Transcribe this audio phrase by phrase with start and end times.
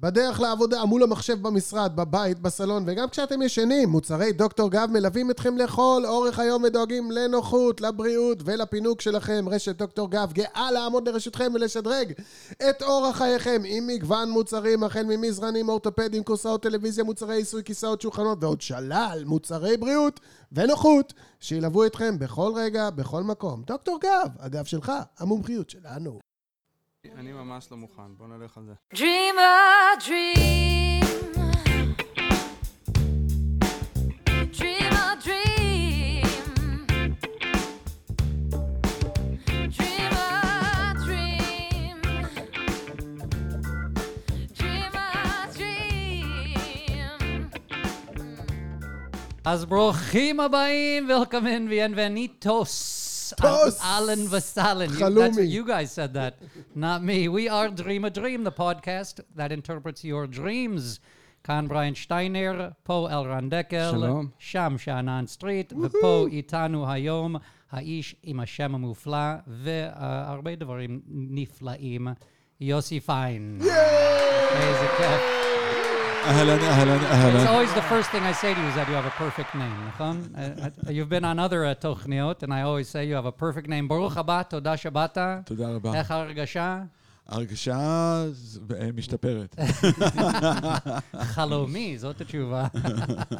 [0.00, 5.56] בדרך לעבודה, מול המחשב במשרד, בבית, בסלון, וגם כשאתם ישנים, מוצרי דוקטור גב מלווים אתכם
[5.56, 9.44] לכל אורך היום ודואגים לנוחות, לבריאות ולפינוק שלכם.
[9.50, 12.12] רשת דוקטור גב גאה לעמוד לרשותכם ולשדרג
[12.70, 18.38] את אורח חייכם עם מגוון מוצרים, החל ממזרנים, אורתופדים, כורסאות טלוויזיה, מוצרי עיסוי, כיסאות, שולחנות
[18.40, 20.20] ועוד שלל מוצרי בריאות
[20.52, 23.62] ונוחות שילוו אתכם בכל רגע, בכל מקום.
[23.66, 26.25] דוקטור גב, הגב שלך, המומחיות שלנו.
[27.17, 28.73] אני ממש לא מוכן, בוא נלך על זה.
[28.93, 31.05] Dream a dream.
[34.59, 36.25] Dream a dream.
[39.77, 41.97] Dream a dream.
[44.57, 46.61] Dream a dream.
[49.45, 53.04] אז ברוכים הבאים, welcome in, bienvenidos.
[53.37, 53.79] Tos.
[53.81, 54.89] Alan Vasalin.
[54.89, 55.35] You, that's Halloumi.
[55.35, 56.33] what you guys said that,
[56.75, 57.27] not me.
[57.27, 60.99] We are Dream a Dream, the podcast that interprets your dreams.
[61.43, 64.27] כאן בריין שטיינר, פה אלרן דקל, שלום.
[64.39, 67.35] שם שאנן סטריט, ופה איתנו היום
[67.71, 72.07] האיש עם השם המופלא והרבה דברים נפלאים,
[72.61, 73.59] יוסי פיין.
[74.51, 75.44] איזה כיף.
[76.26, 77.46] אהלן, אהלן, It's אהלן.
[77.46, 79.88] always the first thing I say to you is that you have a perfect name,
[79.94, 80.28] נכון?
[80.34, 83.42] Uh, uh, You've been on other uh, תוכניות, and I always say you have a
[83.42, 83.88] perfect name.
[83.88, 85.18] ברוך הבא, תודה שבאת.
[85.44, 85.94] תודה רבה.
[85.94, 86.78] איך ההרגשה?
[87.28, 87.78] ההרגשה
[88.32, 89.56] ז- אה, משתפרת.
[91.34, 92.66] חלומי, זאת התשובה.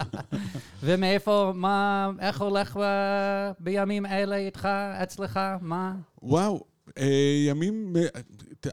[0.84, 4.66] ומאיפה, מה, איך הולך ב- בימים אלה איתך,
[5.02, 5.40] אצלך?
[5.60, 5.92] מה?
[6.22, 6.60] וואו, אה,
[7.48, 8.20] ימים, אה,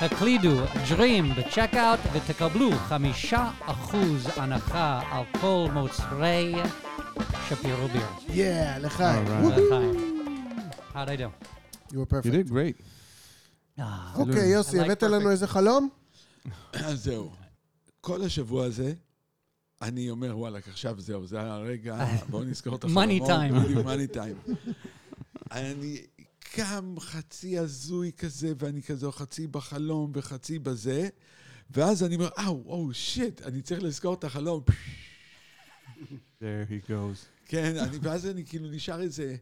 [0.02, 6.54] הקלידו Dream בצ'קאוט ותקבלו חמישה אחוז הנחה על כל מוצרי
[7.50, 8.06] שפירו ביר.
[8.30, 9.26] יאה, לחיים.
[9.28, 9.30] Alright.
[9.30, 10.14] וואו, לחיים.
[10.94, 11.30] How'd I do?
[11.92, 12.32] You were You perfect.
[12.32, 12.76] did great.
[13.80, 15.04] אה, אוקיי, יוסי, הבאת.
[15.04, 15.90] לנו איזה חלום?
[16.74, 17.32] אז זהו.
[18.02, 18.94] כל השבוע הזה,
[19.82, 23.30] אני אומר, וואלה, עכשיו זהו, זה הרגע, בואו נזכור את החלומות.
[23.30, 23.64] Money time.
[23.64, 24.52] בדיוק, money time.
[25.52, 26.02] אני
[26.40, 31.10] קם חצי הזוי כזה, ואני כזה חצי בחלום וחצי בזה,
[31.72, 34.64] ואז אני אומר, אאו, או, שיט, אני צריך לזכור את החלום.
[36.42, 37.26] There he goes.
[37.46, 39.36] כן, אני, ואז אני כאילו נשאר איזה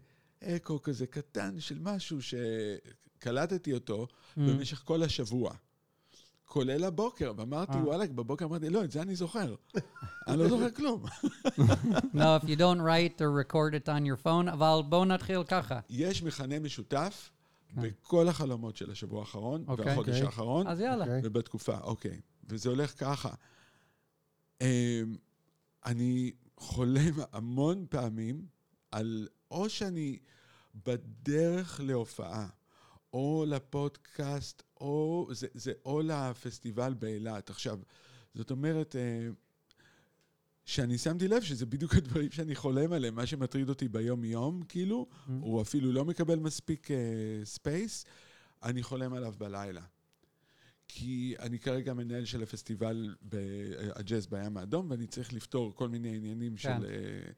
[0.43, 2.21] אקו כזה קטן של משהו
[3.21, 4.39] שקלטתי אותו Mm.
[4.39, 5.53] במשך כל השבוע.
[6.45, 7.83] כולל הבוקר, ואמרתי, אה.
[7.83, 9.55] וואלה, בבוקר אמרתי, לא, את זה אני זוכר.
[10.27, 11.03] אני לא זוכר כלום.
[12.13, 15.79] No, if you don't write or record it on your phone, אבל בואו נתחיל ככה.
[15.89, 17.31] יש מכנה משותף
[17.73, 19.85] בכל החלומות של השבוע האחרון, אוקיי.
[19.85, 20.25] והחודש אוקיי.
[20.25, 21.03] האחרון, אז יאללה.
[21.05, 21.21] אוקיי.
[21.23, 22.21] ובתקופה, אוקיי.
[22.49, 23.29] וזה הולך ככה.
[24.61, 24.67] אמ,
[25.85, 28.45] אני חולם המון פעמים
[28.91, 30.19] על או שאני
[30.85, 32.47] בדרך להופעה,
[33.13, 37.49] או לפודקאסט, או זה, זה או לפסטיבל באילת.
[37.49, 37.79] עכשיו,
[38.33, 39.27] זאת אומרת, אה,
[40.65, 45.31] שאני שמתי לב שזה בדיוק הדברים שאני חולם עליהם, מה שמטריד אותי ביום-יום, כאילו, Mm.
[45.41, 46.87] הוא אפילו לא מקבל מספיק
[47.43, 48.05] space,
[48.63, 49.81] אני חולם עליו בלילה.
[50.87, 55.89] כי אני כרגע מנהל של הפסטיבל ב- אה, הג'אז בים האדום, ואני צריך לפתור כל
[55.89, 56.57] מיני עניינים כן.
[56.57, 57.31] של אה,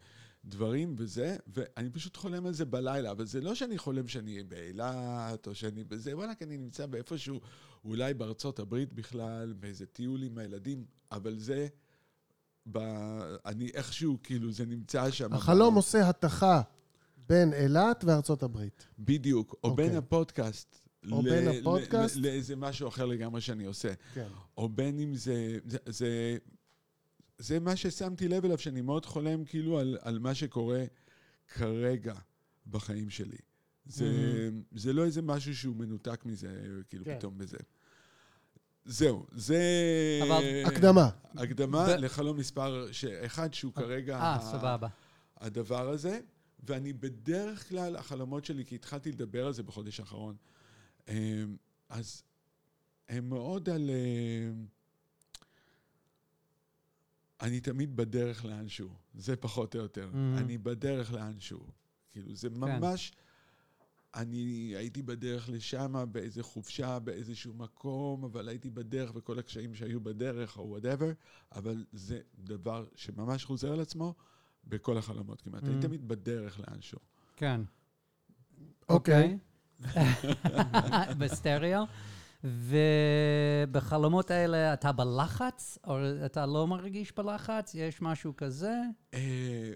[0.45, 5.47] דברים וזה, ואני פשוט חולם על זה בלילה, אבל זה לא שאני חולם שאני באילת,
[5.47, 7.41] או שאני בזה, וואלה, כי אני נמצא באיפשהו,
[7.85, 11.67] אולי בארצות הברית בכלל, באיזה טיול עם הילדים, אבל זה,
[12.71, 12.77] ב...
[13.45, 15.33] אני איכשהו, כאילו, זה נמצא שם.
[15.33, 16.61] החלום עושה התכה
[17.27, 18.87] בין אילת וארצות הברית.
[18.99, 19.87] בדיוק, או אוקיי.
[19.87, 20.79] בין הפודקאסט.
[21.11, 22.15] או בין הפודקאסט.
[22.15, 23.93] ל- לאיזה משהו אחר לגמרי שאני עושה.
[24.13, 24.27] כן.
[24.57, 25.57] או בין אם זה...
[25.65, 26.37] זה, זה,
[27.43, 30.83] זה מה ששמתי לב אליו, שאני מאוד חולם כאילו על, על מה שקורה
[31.53, 32.13] כרגע
[32.67, 33.37] בחיים שלי.
[33.85, 37.17] זה, זה לא איזה משהו שהוא מנותק מזה, כאילו כן.
[37.17, 37.57] פתאום בזה.
[38.85, 39.59] זהו, זה...
[40.23, 41.09] אבל- הקדמה.
[41.37, 44.15] הקדמה ו- לחלום מספר ש- אחד, שהוא כרגע...
[44.15, 44.87] אה, ה- סבבה.
[45.37, 46.19] הדבר הזה,
[46.67, 50.35] ואני בדרך כלל, החלומות שלי, כי התחלתי לדבר על זה בחודש האחרון,
[51.07, 51.13] אמ,
[51.89, 52.23] אז
[53.09, 53.89] הם מאוד על...
[57.41, 60.09] אני תמיד בדרך לאנשהו, זה פחות או יותר.
[60.13, 60.39] Mhm.
[60.39, 61.67] אני בדרך לאנשהו.
[62.11, 63.11] כאילו, זה ממש...
[64.15, 70.57] אני הייתי בדרך לשם, באיזה חופשה, באיזשהו מקום, אבל הייתי בדרך וכל הקשיים שהיו בדרך,
[70.57, 71.11] או וואטאבר,
[71.51, 74.13] אבל זה דבר שממש חוזר על עצמו
[74.63, 75.63] בכל החלומות כמעט.
[75.63, 75.81] אני Mm.
[75.81, 76.99] תמיד בדרך לאנשהו.
[77.35, 77.61] כן.
[78.89, 79.37] אוקיי.
[81.19, 81.83] בסטריאו.
[82.43, 87.75] ובחלומות האלה אתה בלחץ, או אתה לא מרגיש בלחץ?
[87.75, 88.73] יש משהו כזה?
[89.13, 89.71] אה,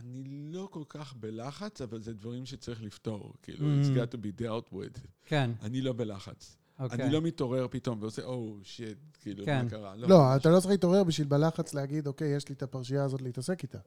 [0.00, 3.34] אני לא כל כך בלחץ, אבל זה דברים שצריך לפתור.
[3.42, 3.84] כאילו, Mm.
[3.84, 5.00] it's got to be dealt with.
[5.24, 6.56] כן, אני לא בלחץ.
[6.78, 7.04] אוקיי.
[7.04, 9.64] אני לא מתעורר פתאום ועושה, או, שיט, כאילו, כן.
[9.64, 9.96] מה קרה?
[9.96, 13.62] לא, אתה לא צריך להתעורר בשביל בלחץ להגיד, אוקיי, יש לי את הפרשייה הזאת להתעסק
[13.62, 13.78] איתה.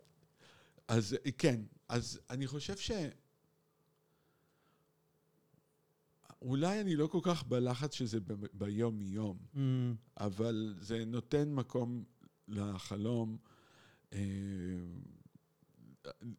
[0.88, 1.60] אז כן,
[1.90, 2.92] אז אני חושב ש...
[6.42, 9.58] אולי אני לא כל כך בלחץ שזה ב- ביום-יום, Mm,
[10.18, 12.04] אבל זה נותן מקום
[12.48, 13.38] לחלום
[14.14, 14.20] אה,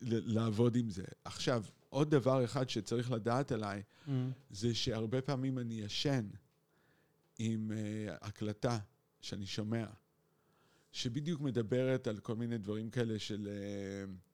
[0.03, 1.05] לעבוד עם זה.
[1.25, 4.11] עכשיו, עוד דבר אחד שצריך לדעת עליי, mm,
[4.51, 6.29] זה שהרבה פעמים אני ישן
[7.39, 7.75] עם uh,
[8.27, 8.79] הקלטה
[9.21, 9.87] שאני שומע,
[10.93, 13.49] שבדיוק מדברת על כל מיני דברים כאלה של...
[13.49, 14.28] Uh,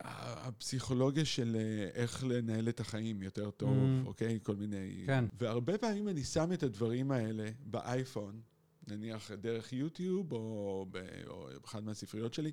[0.00, 4.06] הפסיכולוגיה של uh, איך לנהל את החיים יותר טוב, Mm.
[4.06, 4.38] אוקיי?
[4.42, 5.02] כל מיני...
[5.06, 5.24] כן.
[5.38, 8.40] והרבה פעמים אני שם את הדברים האלה באייפון,
[8.88, 12.52] נניח דרך יוטיוב או, ב- או באחד מהספריות שלי,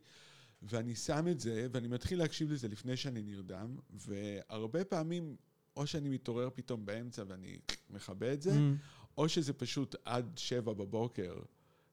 [0.62, 5.36] ואני שם את זה, ואני מתחיל להקשיב לזה לפני שאני נרדם, והרבה פעמים,
[5.78, 7.60] או שאני מתעורר פתאום באמצע ואני
[7.90, 8.58] מכבה את זה, mm,
[9.18, 11.36] או שזה פשוט עד שבע בבוקר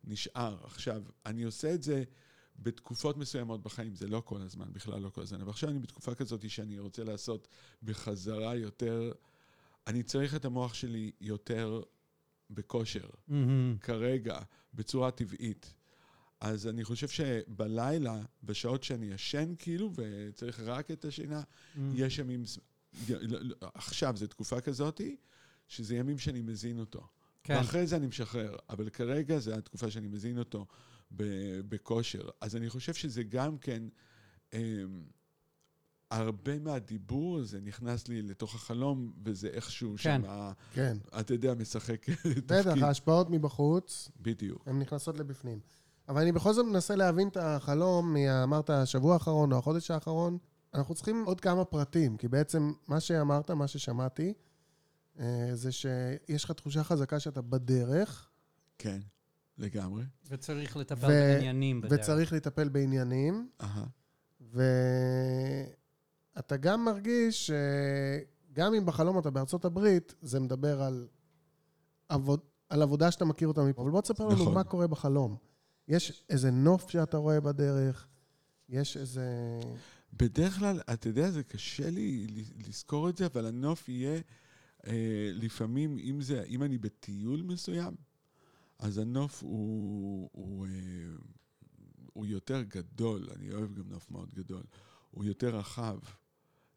[0.04, 0.56] נשאר.
[0.64, 2.04] עכשיו, אני עושה את זה
[2.60, 6.14] בתקופות מסוימות בחיים, זה לא כל הזמן, בכלל לא כל הזמן, אבל עכשיו אני בתקופה
[6.14, 7.48] כזאת שאני רוצה לעשות
[7.82, 9.12] בחזרה יותר,
[9.86, 11.82] אני צריך את המוח שלי יותר
[12.50, 13.08] בכושר.
[13.28, 13.32] mm,
[13.80, 14.38] כרגע,
[14.74, 15.74] בצורה טבעית.
[16.40, 21.78] אז אני חושב שבלילה, בשעות שאני ישן כאילו, וצריך רק את השינה, mm.
[21.94, 22.42] יש ימים...
[23.08, 25.16] לא- לא- עכשיו, זו תקופה כזאתי,
[25.68, 27.06] שזה ימים שאני מזין אותו.
[27.44, 27.56] כן.
[27.56, 30.66] ואחרי זה אני משחרר, אבל כרגע זו התקופה שאני מזין אותו
[31.68, 32.28] בכושר.
[32.40, 33.82] אז אני חושב שזה גם כן,
[34.52, 34.58] אמ,
[36.10, 40.22] הרבה מהדיבור הזה נכנס לי לתוך החלום, וזה איכשהו כן.
[40.24, 40.96] שם, כן.
[41.20, 42.06] אתה יודע, משחק
[42.46, 42.82] בטח, תפקיד.
[42.82, 44.62] ההשפעות מבחוץ, בדיוק.
[44.68, 45.60] הן נכנסות לבפנים.
[46.08, 50.38] אבל אני בכל זאת מנסה להבין את החלום, מה- אמרת השבוע האחרון או החודש האחרון.
[50.74, 54.32] אנחנו צריכים עוד כמה פרטים, כי בעצם מה שאמרת, מה ששמעתי,
[55.20, 58.28] אה, זה שיש לך תחושה חזקה שאתה בדרך,
[58.78, 59.00] כן,
[59.60, 60.04] לגמרי.
[60.28, 62.00] וצריך לטפל ו- בעניינים בדרך.
[62.00, 63.84] וצריך לטפל בעניינים, אהה.
[66.36, 67.50] ואתה גם מרגיש
[68.52, 71.08] שגם אם בחלום אתה בארצות הברית, זה מדבר על,
[72.08, 73.82] עבוד, על עבודה שאתה מכיר אותה מפה.
[73.82, 74.54] אבל בוא תספר לנו נכון.
[74.54, 75.36] מה קורה בחלום.
[75.88, 78.06] יש איזה נוף שאתה רואה בדרך,
[78.68, 79.60] יש איזה...
[80.12, 82.26] בדרך כלל, אתה יודע, זה קשה לי
[82.68, 84.20] לזכור את זה, אבל הנוף יהיה
[84.86, 87.94] אה, לפעמים, אם, זה, אם אני בטיול מסוים,
[88.80, 90.72] אז הנוף הוא, הוא, אה,
[92.12, 94.62] הוא יותר גדול, אני אוהב גם נוף מאוד גדול,
[95.10, 95.98] הוא יותר רחב.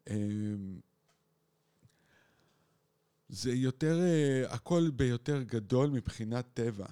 [0.08, 0.16] אה,
[3.28, 6.86] זה יותר, אה, הכל ביותר גדול מבחינת טבע.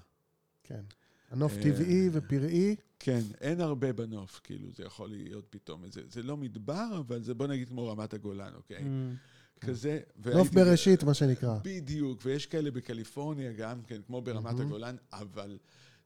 [0.63, 0.83] כן.
[1.31, 2.77] הנוף טבעי ופראי.
[2.99, 7.35] כן, אין הרבה בנוף, כאילו, זה יכול להיות פתאום איזה, זה לא מדבר, אבל זה
[7.35, 8.79] בוא נגיד כמו רמת הגולן, אוקיי?
[8.79, 9.17] Mm,
[9.67, 10.01] כזה.
[10.35, 11.59] נוף בראשית, מה שנקרא.
[11.63, 14.61] בדיוק, ויש כאלה בקליפורניה גם כן, כמו ברמת.
[14.61, 15.59] הגולן, אבל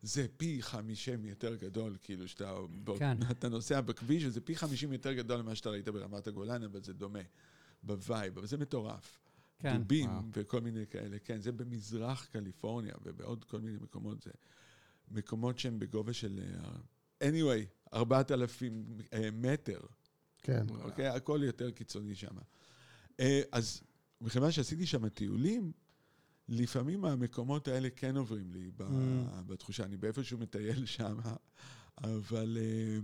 [0.03, 2.55] זה פי חמישים יותר גדול, כאילו, שאתה
[2.99, 3.19] כן.
[3.31, 6.93] אתה נוסע בכביש, וזה פי חמישים יותר גדול ממה שאתה ראית ברמת הגולן, אבל זה
[6.93, 7.19] דומה,
[7.83, 9.19] ב vibe, אבל זה מטורף.
[9.59, 9.79] כן.
[9.79, 10.23] דובים וואו.
[10.33, 14.31] וכל מיני כאלה, כן, זה במזרח קליפורניה ובעוד כל מיני מקומות, זה
[15.11, 16.41] מקומות שהם בגובה של...
[17.21, 19.81] אה, anyway, 4,000 אה, מטר,
[20.43, 20.67] כן.
[20.83, 21.07] אוקיי?
[21.07, 22.37] הכל יותר קיצוני שם.
[23.21, 23.81] אה, אז
[24.21, 25.73] מכיוון שעשיתי שם טיולים,
[26.49, 28.83] לפעמים המקומות האלה כן עוברים לי Mm.
[29.47, 29.85] בתחושה.
[29.85, 31.19] אני באיפשהו מטייל שם,
[31.99, 32.99] אבל אה,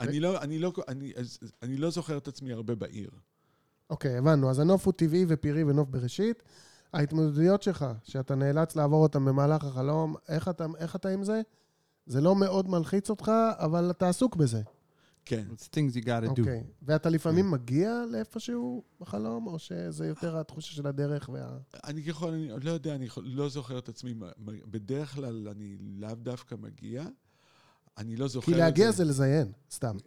[0.00, 0.72] אני לא, אני, לא,
[1.62, 3.10] אני, לא זוכר את עצמי הרבה בעיר.
[3.90, 4.50] אוקיי, הבנו.
[4.50, 6.42] אז הנוף הוא טבעי ופראי ונוף בראשית.
[6.92, 11.40] ההתמודדויות שלך, שאתה נאלץ לעבור אותן במהלך החלום, איך אתה, איך אתה עם זה?
[12.06, 14.62] זה לא מאוד מלחיץ אותך, אבל אתה עסוק בזה.
[15.24, 15.44] כן.
[15.54, 16.40] It's things you gotta do.
[16.40, 16.62] אוקיי.
[16.82, 21.48] ואתה לפעמים מגיע לאיפשהו בחלום, או שזה יותר התחושה של הדרך וה...
[21.84, 24.14] אני ככל, אני לא יודע, אני לא זוכר את עצמי.
[24.70, 27.04] בדרך כלל אני לאו דווקא מגיע.
[27.98, 29.96] אני לא זוכר כי את להגיע זה לזיין, סתם.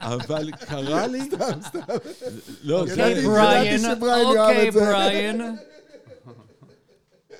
[0.00, 1.28] אבל קרה לי...
[2.62, 2.92] לא, זה...
[2.92, 3.80] ידעתי זה- בריין.
[3.80, 3.94] Brian.
[3.96, 4.92] שבריין יאהב Okay, את זה.
[4.94, 5.40] Brian.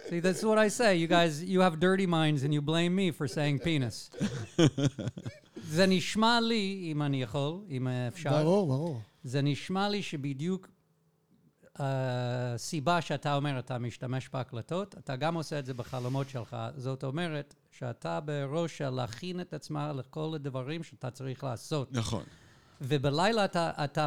[0.09, 0.97] See, that's what I say.
[1.03, 4.11] You guys, you have dirty minds and you blame me for saying penis.
[5.69, 9.01] זה נשמע לי, אם אני יכול, אם אפשר, ברור, ברור.
[9.25, 10.69] זה נשמע לי שבדיוק
[11.77, 16.57] הסיבה שאתה אומר, אתה משתמש בהקלטות, אתה גם עושה את זה בחלומות שלך.
[16.77, 21.93] זאת אומרת, שאתה בראש של להכין את עצמך לכל הדברים שאתה צריך לעשות.
[21.93, 22.23] נכון.
[22.89, 24.07] ובלילה אתה, אתה,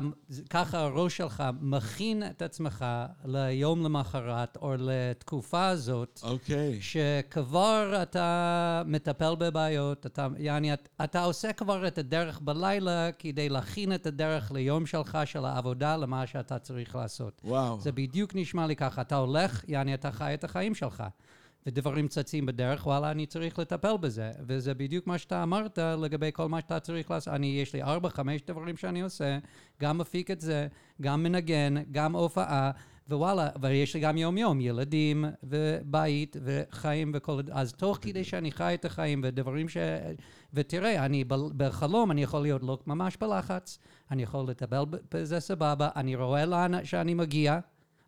[0.49, 2.85] ככה הראש שלך מכין את עצמך
[3.25, 6.81] ליום למחרת, או לתקופה הזאת, אוקיי.
[6.81, 13.93] שכבר אתה מטפל בבעיות, אתה, יעני, אתה, אתה עושה כבר את הדרך בלילה כדי להכין
[13.93, 17.41] את הדרך ליום שלך, של העבודה, למה שאתה צריך לעשות.
[17.43, 17.79] וואו.
[17.79, 21.03] זה בדיוק נשמע לי ככה, אתה הולך, יעני, אתה חי את החיים שלך.
[21.67, 24.31] ודברים צצים בדרך, וואלה, אני צריך לטפל בזה.
[24.47, 27.33] וזה בדיוק מה שאתה אמרת לגבי כל מה שאתה צריך לעשות.
[27.33, 29.37] אני, יש לי ארבע, חמש דברים שאני עושה,
[29.81, 30.67] גם מפיק את זה,
[31.01, 32.71] גם מנגן, גם הופעה,
[33.09, 37.41] ווואלה, ויש לי גם יום-יום, ילדים, ובית, וחיים וכל...
[37.51, 39.77] אז תוך כדי שאני חי את החיים, ודברים ש...
[40.53, 43.79] ותראה, אני ב- בחלום, אני יכול להיות לא ממש בלחץ,
[44.11, 44.83] אני יכול לטפל
[45.13, 47.59] בזה סבבה, אני רואה לאן שאני מגיע.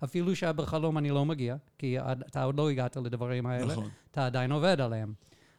[0.04, 3.90] אפילו שבחלום אני לא מגיע, כי אתה עוד לא הגעת לדברים האלה, נכון.
[4.12, 5.14] אתה עדיין עובד עליהם.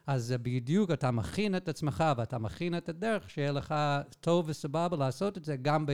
[0.06, 3.74] אז בדיוק, אתה מכין את עצמך ואתה מכין את הדרך שיהיה לך
[4.20, 5.86] טוב וסבבה לעשות את זה גם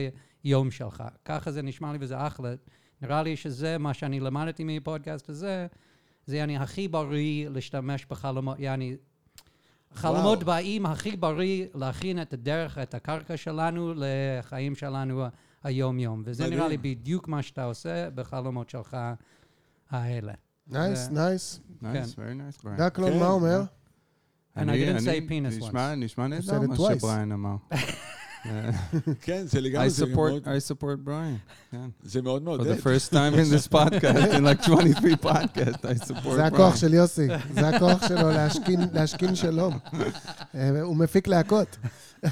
[0.43, 1.03] ביום שלך.
[1.25, 2.53] ככה זה נשמע לי וזה אחלה.
[3.01, 5.67] נראה לי שזה מה שאני למדתי מפודקאסט הזה,
[6.25, 8.95] זה יעני הכי בריא להשתמש בחלומות, יעני...
[9.93, 10.45] חלומות וואו.
[10.45, 15.25] באים הכי בריא להכין את הדרך, את הקרקע שלנו לחיים שלנו
[15.67, 16.21] היום-יום.
[16.25, 16.57] וזה מדהים.
[16.59, 18.97] נראה לי בדיוק מה שאתה עושה בחלומות שלך
[19.91, 20.33] האלה.
[20.67, 21.59] Nice, זה- nice.
[21.83, 22.17] Nice, very
[22.59, 22.77] nice, Brian.
[22.77, 23.61] דקלון, כן, מה אומר?
[24.55, 26.97] And I אני- didn't say penis נשמע- נשמע said נהדר it מה twice.
[26.99, 27.55] שבריין אמר.
[29.21, 31.51] כן, זה I לגמרי, זה גם support מאוד- I support Brian.
[31.71, 31.89] כן.
[32.03, 32.77] זה מאוד For מעודד.
[32.77, 36.75] the first time in this podcast, in like 23 podcasts, I support זה הכוח.
[36.75, 38.89] של יוסי, זה הכוח שלו להשכין-
[39.35, 39.77] שלום.
[40.55, 41.77] אה, הוא מפיק להקות.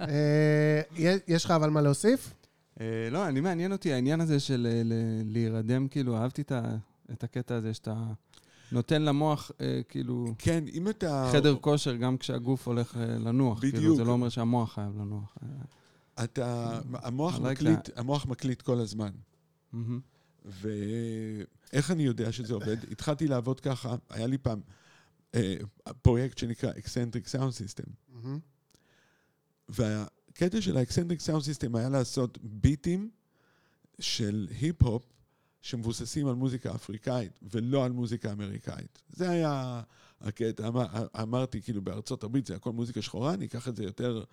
[0.00, 0.80] אה,
[1.28, 2.34] יש לך אבל מה להוסיף?
[2.82, 4.82] אה, לא, אני מעניין אותי העניין הזה של אה,
[5.24, 6.42] להירדם, כאילו, אהבתי
[7.12, 8.04] את הקטע הזה שאתה
[8.72, 11.28] נותן למוח, אה, כאילו, כן, אם אתה...
[11.32, 13.60] חדר כושר גם כשהגוף הולך לנוח.
[13.60, 13.96] כאילו, בדיוק.
[13.96, 15.36] זה לא אומר שהמוח חייב לנוח.
[16.24, 16.80] אתה...
[16.92, 19.10] המוח מקליט, המוח מקליט כל הזמן.
[19.72, 20.00] מהמם.
[20.44, 22.76] ואיך אני יודע שזה עובד?
[22.92, 24.60] התחלתי לעבוד ככה, היה לי פעם
[26.02, 28.16] פרויקט שנקרא Eccentric Sound System,
[30.32, 33.10] והקטע של ה-Eccentric Sound System היה לעשות ביטים
[33.98, 35.02] של היפ-הופ
[35.62, 39.02] שמבוססים על מוזיקה אפריקאית ולא על מוזיקה אמריקאית.
[39.08, 39.82] זה היה
[40.20, 40.86] הקטע, אמר,
[41.22, 44.24] אמרתי, כאילו בארצות הברית זה הכל מוזיקה שחורה, אני אקח את זה יותר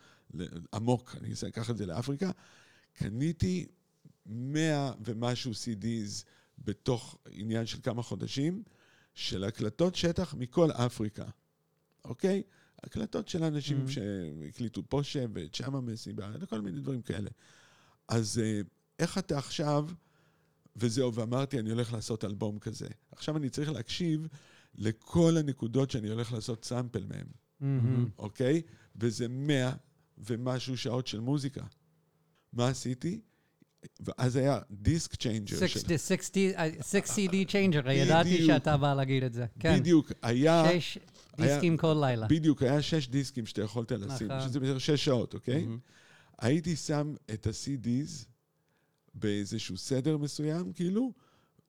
[0.74, 2.32] עמוק, אני אקח את זה לאפריקה.
[2.94, 3.66] קניתי
[4.26, 6.24] מאה ומשהו CDs
[6.60, 8.64] בתוך עניין של כמה חודשים,
[9.14, 11.26] של הקלטות שטח מכל אפריקה,
[12.06, 12.44] אוקיי?
[12.84, 13.92] הקלטות של אנשים Mhm.
[13.92, 17.30] שהקליטו פה שבט, שמה מסיבה, כל מיני דברים כאלה.
[18.08, 18.62] אז אה,
[19.00, 19.86] איך אתה עכשיו,
[20.76, 22.88] וזהו, ואמרתי, אני הולך לעשות אלבום כזה.
[23.12, 24.28] עכשיו אני צריך להקשיב
[24.76, 27.28] לכל הנקודות שאני הולך לעשות sample מהם,
[27.60, 28.10] מהמם.
[28.18, 28.62] אוקיי?
[28.96, 29.72] וזה מאה
[30.18, 31.62] ומשהו שעות של מוזיקה.
[32.54, 33.22] מה עשיתי?
[34.00, 35.68] ואז היה disc changer.
[35.68, 38.46] 60, 60, אה, 6 CD changer, ידעתי.
[38.46, 39.46] שאתה בא להגיד את זה.
[39.60, 40.64] כן, בדיוק, היה...
[40.80, 40.98] שש
[41.42, 42.28] דיסקים כל לילה.
[42.28, 44.50] בדיוק, היה שש דיסקים שאתה יכולת לשים, נכון.
[44.50, 45.68] שזה בערך שש שעות, אוקיי?
[46.40, 48.26] הייתי שם את ה-CDs
[49.14, 51.14] באיזשהו סדר מסוים, כאילו,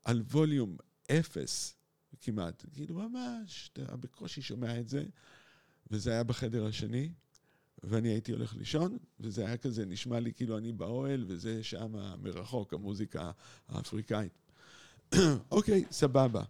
[0.04, 0.76] על ווליום
[1.10, 1.74] אפס
[2.20, 2.64] כמעט.
[2.74, 5.04] כאילו, ממש, אתה בקושי שומע את זה,
[5.90, 7.12] וזה היה בחדר השני,
[7.82, 12.74] ואני הייתי הולך לישון, וזה היה כזה, נשמע לי כאילו אני באוהל, וזה שם מרחוק,
[12.74, 13.30] המוזיקה
[13.68, 14.32] האפריקאית.
[15.50, 16.42] אוקיי, סבבה.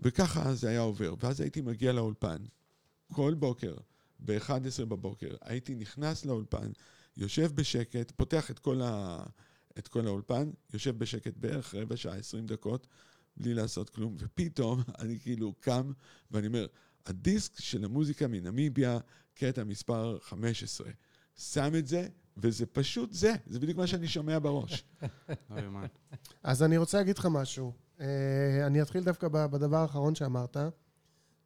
[0.00, 1.14] וככה זה היה עובר.
[1.20, 2.42] ואז הייתי מגיע לאולפן,
[3.12, 3.74] כל בוקר,
[4.24, 6.70] ב-11 בבוקר, הייתי נכנס לאולפן,
[7.16, 9.22] יושב בשקט, פותח את כל, ה...
[9.78, 12.86] את כל האולפן, יושב בשקט בערך רבע שעה, 20 דקות,
[13.36, 15.92] בלי לעשות כלום, ופתאום אני כאילו קם
[16.30, 16.66] ואני אומר,
[17.06, 18.98] הדיסק של המוזיקה מנמיביה,
[19.34, 20.90] קטע מספר 15.
[21.36, 24.84] שם את זה, וזה פשוט זה, זה בדיוק מה שאני שומע בראש.
[26.42, 27.72] אז אני רוצה להגיד לך משהו.
[28.00, 30.56] אה, אני אתחיל דווקא בדבר האחרון שאמרת,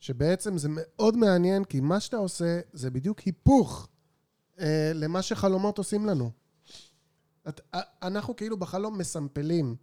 [0.01, 3.89] שבעצם זה מאוד מעניין, כי מה שאתה עושה זה בדיוק היפוך
[4.61, 6.31] אה, למה שחלומות עושים לנו.
[8.03, 9.77] אנחנו כאילו בחלום מסמפלים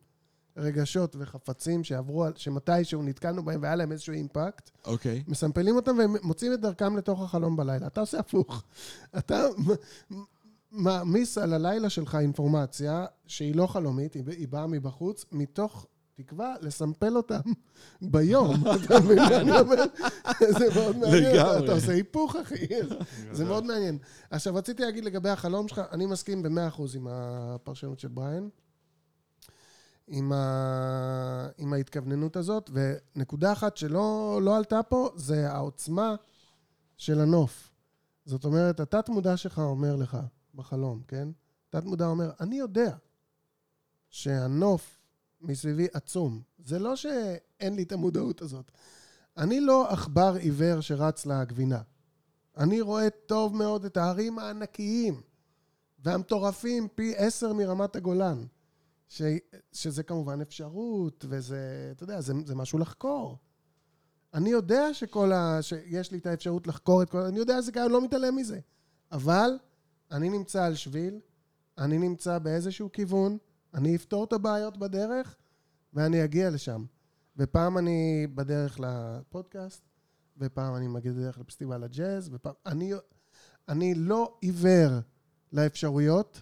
[0.57, 5.23] רגשות וחפצים שעברו, שמתישהו נתקלנו בהם והיה להם איזשהו אימפקט, אוקיי.
[5.27, 7.87] מסמפלים אותם והם מוצאים את דרכם לתוך החלום בלילה.
[7.87, 8.63] אתה עושה הפוך.
[9.17, 9.47] אתה
[10.71, 15.87] מעמיס על הלילה שלך אינפורמציה שהיא לא חלומית, היא באה מבחוץ, מתוך
[16.23, 17.41] תקווה לסמפל אותם
[18.01, 18.55] ביום.
[18.85, 19.83] אתה מבין מה אני אומר?
[20.59, 21.35] זה מאוד מעניין.
[21.63, 22.65] אתה, עושה היפוך, אחי.
[23.31, 23.97] זה מאוד מעניין.
[24.29, 28.49] עכשיו, רציתי להגיד לגבי החלום שלך, אני מסכים במאה אחוז עם הפרשנות של בריין.
[30.07, 31.47] עם, ה...
[31.57, 36.15] עם ההתכווננות הזאת, ונקודה אחת שלא לא עלתה פה, זה העוצמה
[36.97, 37.71] של הנוף.
[38.25, 40.17] זאת אומרת, התת-מודע שלך אומר לך
[40.55, 41.27] בחלום, כן?
[41.69, 42.95] תת-מודע אומר, אני יודע
[44.09, 45.00] שהנוף
[45.41, 46.41] מסביבי עצום.
[46.65, 48.71] זה לא שאין לי את המודעות הזאת.
[49.37, 51.81] אני לא עכבר עיוור שרץ לגבינה.
[52.57, 55.21] אני רואה טוב מאוד את ההרים הענקיים
[55.99, 58.45] והמטורפים פי עשר מרמת הגולן.
[59.07, 59.21] ש,
[59.73, 63.37] שזה כמובן אפשרות, וזה, אתה יודע, זה, זה משהו לחקור.
[64.33, 65.61] אני יודע שכל ה...
[65.61, 67.17] שיש לי את האפשרות לחקור את כל...
[67.17, 68.59] אני יודע שזה קיים, לא מתעלם מזה.
[69.11, 69.57] אבל
[70.11, 71.19] אני נמצא על שביל,
[71.77, 73.37] אני נמצא באיזשהו כיוון,
[73.73, 75.35] אני אפתור את הבעיות בדרך,
[75.93, 76.85] ואני אגיע לשם.
[77.37, 79.83] ופעם אני בדרך לפודקאסט,
[80.37, 82.53] ופעם אני מגיע בדרך לפסטיבל הג'אז, ופעם...
[82.65, 82.93] אני,
[83.69, 84.91] אני לא עיוור
[85.53, 86.41] לאפשרויות,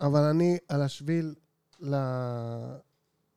[0.00, 1.34] אבל אני על השביל
[1.80, 1.94] ל...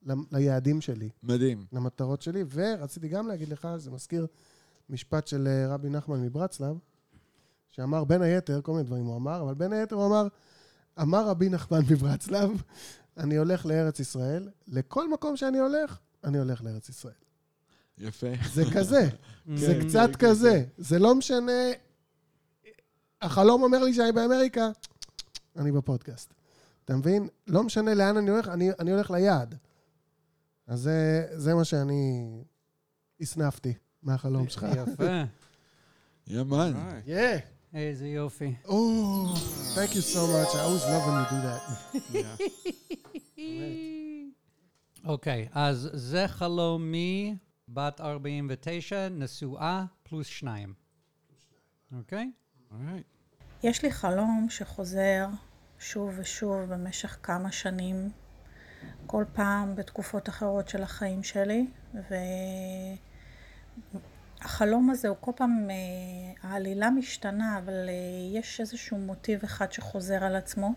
[0.05, 0.13] ל...
[0.31, 1.65] ליעדים שלי, מדהים.
[1.71, 4.27] למטרות שלי, ורציתי גם להגיד לך, זה מזכיר
[4.89, 6.77] משפט של אה, רבי נחמן מברצלב,
[7.69, 10.27] שאמר בין היתר, כל מיני דברים הוא אמר, אבל בין היתר הוא אמר,
[11.01, 12.63] אמר רבי נחמן מברצלב,
[13.18, 17.13] אני הולך לארץ ישראל, לכל מקום שאני הולך, אני הולך לארץ ישראל.
[17.98, 18.27] יפה.
[18.53, 19.10] זה כזה,
[19.56, 20.63] זה כן, קצת זה כזה.
[20.77, 21.51] זה לא משנה,
[23.22, 24.70] החלום אומר לי שאני באמריקה,
[25.58, 26.34] אני בפודקאסט.
[26.86, 27.27] אתה מבין?
[27.48, 29.56] לא משנה לאן אני הולך, אני, אני הולך ליעד.
[30.68, 32.32] אז זה, זה מה שאני
[33.22, 34.65] הסנפתי מהחלום שלך.
[34.75, 35.22] יפה.
[36.27, 36.74] ימן.
[36.75, 37.09] Alright.
[37.74, 38.55] איזה יופי.
[38.66, 38.70] Oh,
[39.75, 40.55] thank you so much.
[40.55, 41.62] I always love when you do that.
[42.14, 42.36] Yeah.
[45.05, 47.36] אוקיי, אז זה חלומי,
[47.70, 50.74] בת 49, נשואה, פלוס שניים.
[51.98, 52.32] אוקיי?
[53.64, 55.27] יש לי חלום שחוזר
[55.79, 58.10] שוב ושוב במשך כמה שנים,
[59.05, 61.68] כל פעם בתקופות אחרות של החיים שלי,
[64.42, 70.24] והחלום הזה הוא כל פעם, אה, העלילה משתנה, אבל אה, יש איזשהו מוטיב אחד שחוזר
[70.24, 70.74] על עצמו,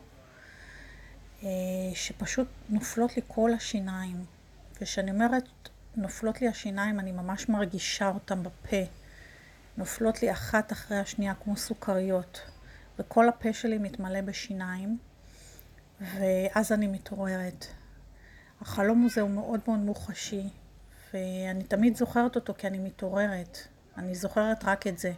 [1.42, 1.48] אה,
[1.94, 4.24] שפשוט נופלות לי כל השיניים.
[4.74, 5.48] וכשאני אומרת
[5.96, 8.76] נופלות לי השיניים, אני ממש מרגישה אותם בפה.
[9.76, 12.40] נופלות לי אחת אחרי השנייה כמו סוכריות,
[12.98, 14.98] וכל הפה שלי מתמלא בשיניים,
[16.00, 17.66] ואז אני מתעוררת.
[18.60, 20.48] החלום הזה הוא מאוד מאוד מוחשי,
[21.14, 23.58] ואני תמיד זוכרת אותו כי אני מתעוררת.
[23.96, 25.12] אני זוכרת רק את זה.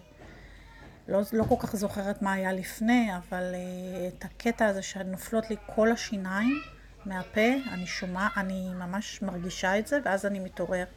[1.09, 5.57] לא, לא כל כך זוכרת מה היה לפני, אבל uh, את הקטע הזה שנופלות לי
[5.67, 6.63] כל השיניים
[7.07, 10.89] מהפה, אני שומעת, אני ממש מרגישה את זה, ואז אני מתעוררת.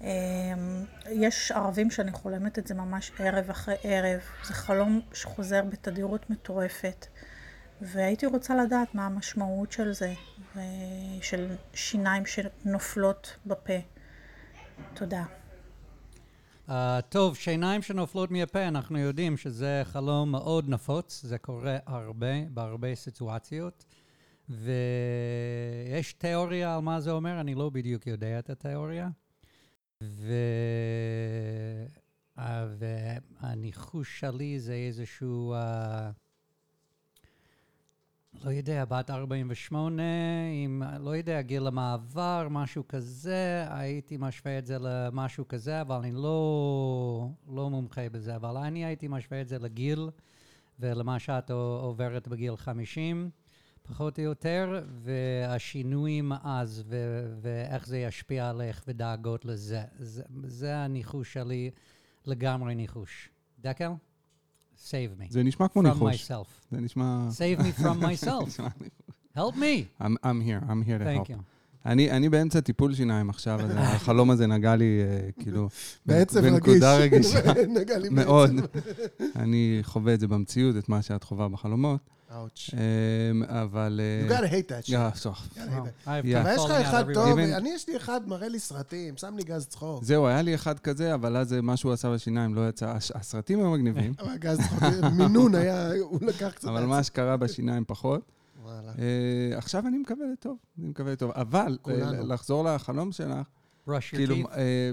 [0.00, 4.20] אמ, יש ערבים שאני חולמת את זה ממש ערב אחרי ערב.
[4.44, 7.06] זה חלום שחוזר בתדירות מטורפת.
[7.80, 10.14] והייתי רוצה לדעת מה המשמעות של זה,
[10.56, 13.78] ו- של שיניים שנופלות בפה.
[14.94, 15.24] תודה.
[16.68, 16.72] Uh,
[17.08, 23.84] טוב, שיניים שנופלות מהפה, אנחנו יודעים שזה חלום מאוד נפוץ, זה קורה הרבה, בהרבה סיטואציות.
[24.48, 29.08] ויש תיאוריה על מה זה אומר, אני לא בדיוק יודע את התיאוריה.
[30.02, 30.32] ו...
[32.38, 32.40] uh,
[32.78, 36.25] והניחוש שלי זה איזשהו, uh,
[38.44, 40.02] לא יודע, בת 48,
[40.64, 46.12] עם, לא יודע, גיל המעבר, משהו כזה, הייתי משווה את זה למשהו כזה, אבל אני
[46.12, 50.10] לא, לא מומחה בזה, אבל אני הייתי משווה את זה לגיל
[50.80, 53.30] ולמה שאת עוברת בגיל 50.
[53.82, 59.82] פחות או יותר, והשינויים אז, ו- ואיך זה ישפיע עליך ודאגות לזה.
[59.98, 61.70] זה, זה הניחוש שלי,
[62.26, 63.28] לגמרי ניחוש.
[63.60, 63.90] דקל?
[64.84, 65.24] Save me.
[65.30, 66.30] זה נשמע כמו From ניחוש.
[66.30, 66.46] myself.
[66.72, 67.28] זה נשמע...
[67.30, 68.60] Save me from myself.
[69.36, 70.02] Help me.
[70.02, 71.30] I'm, I'm here, I'm here to Thank help.
[71.30, 71.42] you.
[71.86, 75.68] אני, אני באמצע טיפול שיניים עכשיו, אז החלום הזה נגע לי, אה, כאילו,
[76.06, 76.52] בעצב רגיש.
[76.52, 77.40] בנקודה רגישה
[77.80, 78.50] נגע לי מאוד.
[79.36, 82.00] אני חווה את זה במציאות, את מה שאת חווה בחלומות.
[82.36, 82.70] אה, אאוץ'.
[82.72, 84.00] אמ, אבל...
[84.28, 84.94] You gotta hate that shit.
[84.94, 85.38] אה, סוף.
[85.38, 86.06] gotta hate that.
[86.06, 89.42] Been אבל יש לך אחד טוב, אני יש לי אחד, מראה לי סרטים, שם לי
[89.42, 90.04] גז צחוק.
[90.04, 92.96] זהו, היה לי אחד כזה, אבל אז מה שהוא עשה בשיניים לא יצא.
[93.14, 96.68] הסרטים היו מגניבים, אבל גז צחוק, מינון היה, הוא לקח קצת...
[96.68, 98.20] אבל מה שקרה בשיניים פחות.
[98.62, 98.92] וואלה.
[98.98, 101.30] אה, עכשיו אני מקווה לטוב, אני מקווה לטוב.
[101.30, 101.78] אבל.
[101.88, 103.46] אה, לחזור לחלום שלך,
[104.00, 104.90] כאילו, teeth, אה,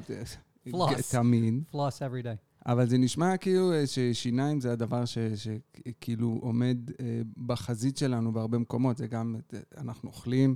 [0.71, 1.11] Floss.
[1.11, 1.63] תמיד.
[1.71, 2.37] floss every day.
[2.65, 8.97] אבל זה נשמע כאילו אה, ששיניים זה הדבר שכאילו עומד אה, בחזית שלנו בהרבה מקומות.
[8.97, 10.55] זה גם, אה, אנחנו אוכלים,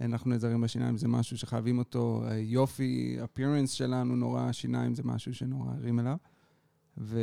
[0.00, 2.24] אנחנו נעזרים בשיניים, זה משהו שחייבים אותו.
[2.38, 6.16] יופי, appearance שלנו נורא, שיניים זה משהו שנורא ערים אליו.
[6.98, 7.20] ו,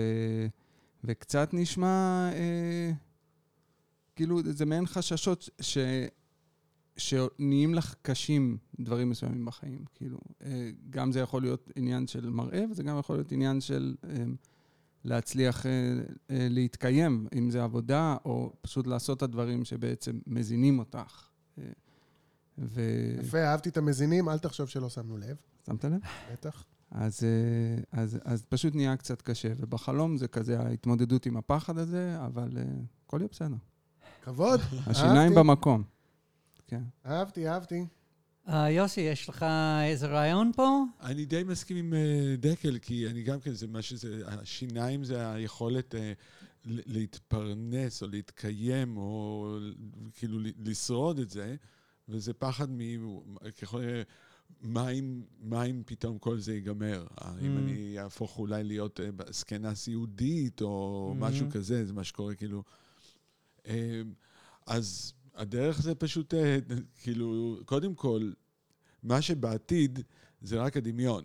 [1.04, 2.92] וקצת נשמע, אה,
[4.16, 5.78] כאילו, זה מעין חששות ש...
[6.98, 9.86] שנהיים לך קשים דברים מסוימים בחיים.
[9.96, 13.96] כאילו, אה, גם זה יכול להיות עניין של מראה, וזה גם יכול להיות עניין של
[14.10, 14.24] אה,
[15.04, 15.72] להצליח אה,
[16.30, 21.28] להתקיים, אם זה עבודה, או פשוט לעשות את הדברים שבעצם מזינים אותך.
[22.58, 22.82] ו...
[23.20, 26.00] יפה, אהבתי את המזינים, אל תחשוב שלא שמנו לב, שמת לב?
[26.32, 26.66] בטח.
[26.92, 27.20] אז,
[27.92, 32.58] אז, אז פשוט נהיה קצת קשה, ובחלום זה כזה ההתמודדות עם הפחד הזה, אבל
[33.06, 33.56] הכל יהיה בסדר.
[34.24, 35.36] כבוד, השיניים אהבתי.
[35.36, 35.84] במקום.
[36.68, 36.84] כן.
[37.06, 37.86] אהבתי, אהבתי.
[38.48, 39.46] אה, יוסי, יש לך
[39.84, 40.82] איזה רעיון פה?
[41.02, 45.32] אני די מסכים עם אה, דקל, כי אני גם כן, זה מה שזה, השיניים זה
[45.32, 46.14] היכולת ל-
[46.86, 49.58] להתפרנס או להתקיים, או
[50.14, 51.56] כאילו לשרוד את זה,
[52.10, 52.80] וזה פחד מ...
[53.62, 53.82] ככל...
[54.62, 57.08] מה אם, מה אם פתאום כל זה ייגמר?
[57.22, 57.60] אה, אם Mm.
[57.60, 59.00] אני אהפוך אולי להיות
[59.30, 61.20] זקנה סיעודית, או Mm.
[61.22, 62.64] משהו כזה, זה מה שקורה, כאילו.
[63.68, 64.02] אה,
[64.66, 66.58] אז הדרך זה פשוט, אה,
[67.02, 68.32] כאילו, קודם כל,
[69.04, 70.00] מה שבעתיד
[70.42, 71.24] זה רק הדמיון.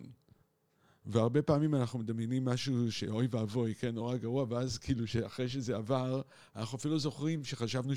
[1.05, 6.21] והרבה פעמים אנחנו מדמיינים משהו שאוי ואבוי, יקרה נורא גרוע, ואז כאילו שאחרי שזה עבר,
[6.55, 7.93] אנחנו אפילו זוכרים שחשבנו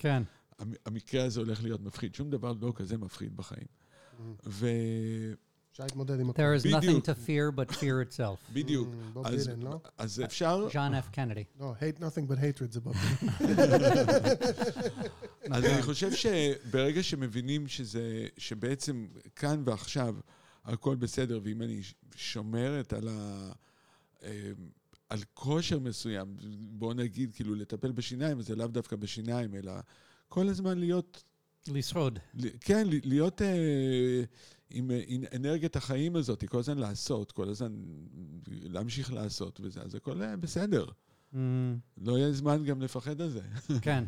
[0.00, 0.22] כן.
[0.58, 2.14] שהמקרה הזה הולך להיות מפחיד.
[2.14, 3.66] שום דבר לא כזה מפחיד בחיים.
[4.46, 4.66] ו...
[5.74, 6.42] אפשר להתמודד עם הכל.
[6.42, 8.50] There is nothing to fear but fear itself.
[8.54, 8.88] בדיוק.
[8.88, 9.80] Mm, בוב אז, דילן, לא?
[9.98, 11.16] אז אפשר, John F.
[11.16, 11.44] Kennedy.
[11.60, 12.94] לא, hate nothing but hatred זה בוב
[13.46, 13.68] דילן.
[15.56, 19.06] אז אני חושב שברגע שמבינים שזה, שבעצם
[19.36, 20.16] כאן ועכשיו
[20.64, 21.80] הכל בסדר, ואם אני
[22.16, 23.50] שומרת על ה...
[24.22, 24.52] אה,
[25.08, 26.36] על כושר מסוים,
[26.70, 29.72] בואו נגיד, כאילו, לטפל בשיניים, וזה לאו דווקא בשיניים, אלא
[30.28, 31.24] כל הזמן להיות,
[31.68, 32.18] לשרוד.
[32.60, 34.24] כן, להיות אה,
[34.70, 37.72] עם, אה, עם אנרגיית החיים הזאת, כל הזמן לעשות, כל הזמן
[38.46, 40.86] להמשיך לעשות וזה, אז הכל אה, בסדר.
[41.32, 41.36] Mm,
[41.98, 43.40] לא יהיה זמן גם לפחד על זה.
[43.82, 44.04] כן.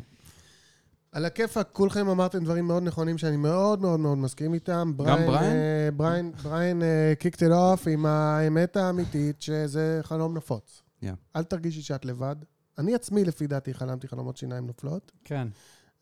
[1.11, 4.91] על הכיפאק, כולכם אמרתם דברים מאוד נכונים שאני מאוד מאוד מאוד מסכים איתם.
[4.95, 5.29] בריין?
[5.29, 6.81] אה, בריין, בריין
[7.19, 10.81] קיקט את אוף עם האמת האמיתית שזה חלום נפוץ.
[11.01, 11.05] Yeah.
[11.35, 12.35] אל תרגישי שאת לבד.
[12.77, 15.11] אני עצמי, לפי דעתי, חלמתי חלומות שיניים נופלות.
[15.23, 15.47] כן.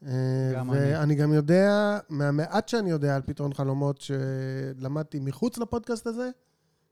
[0.05, 0.11] אה,
[0.61, 0.69] אני.
[0.71, 6.29] ואני גם יודע, מהמעט שאני יודע על פתרון חלומות שלמדתי מחוץ לפודקאסט הזה,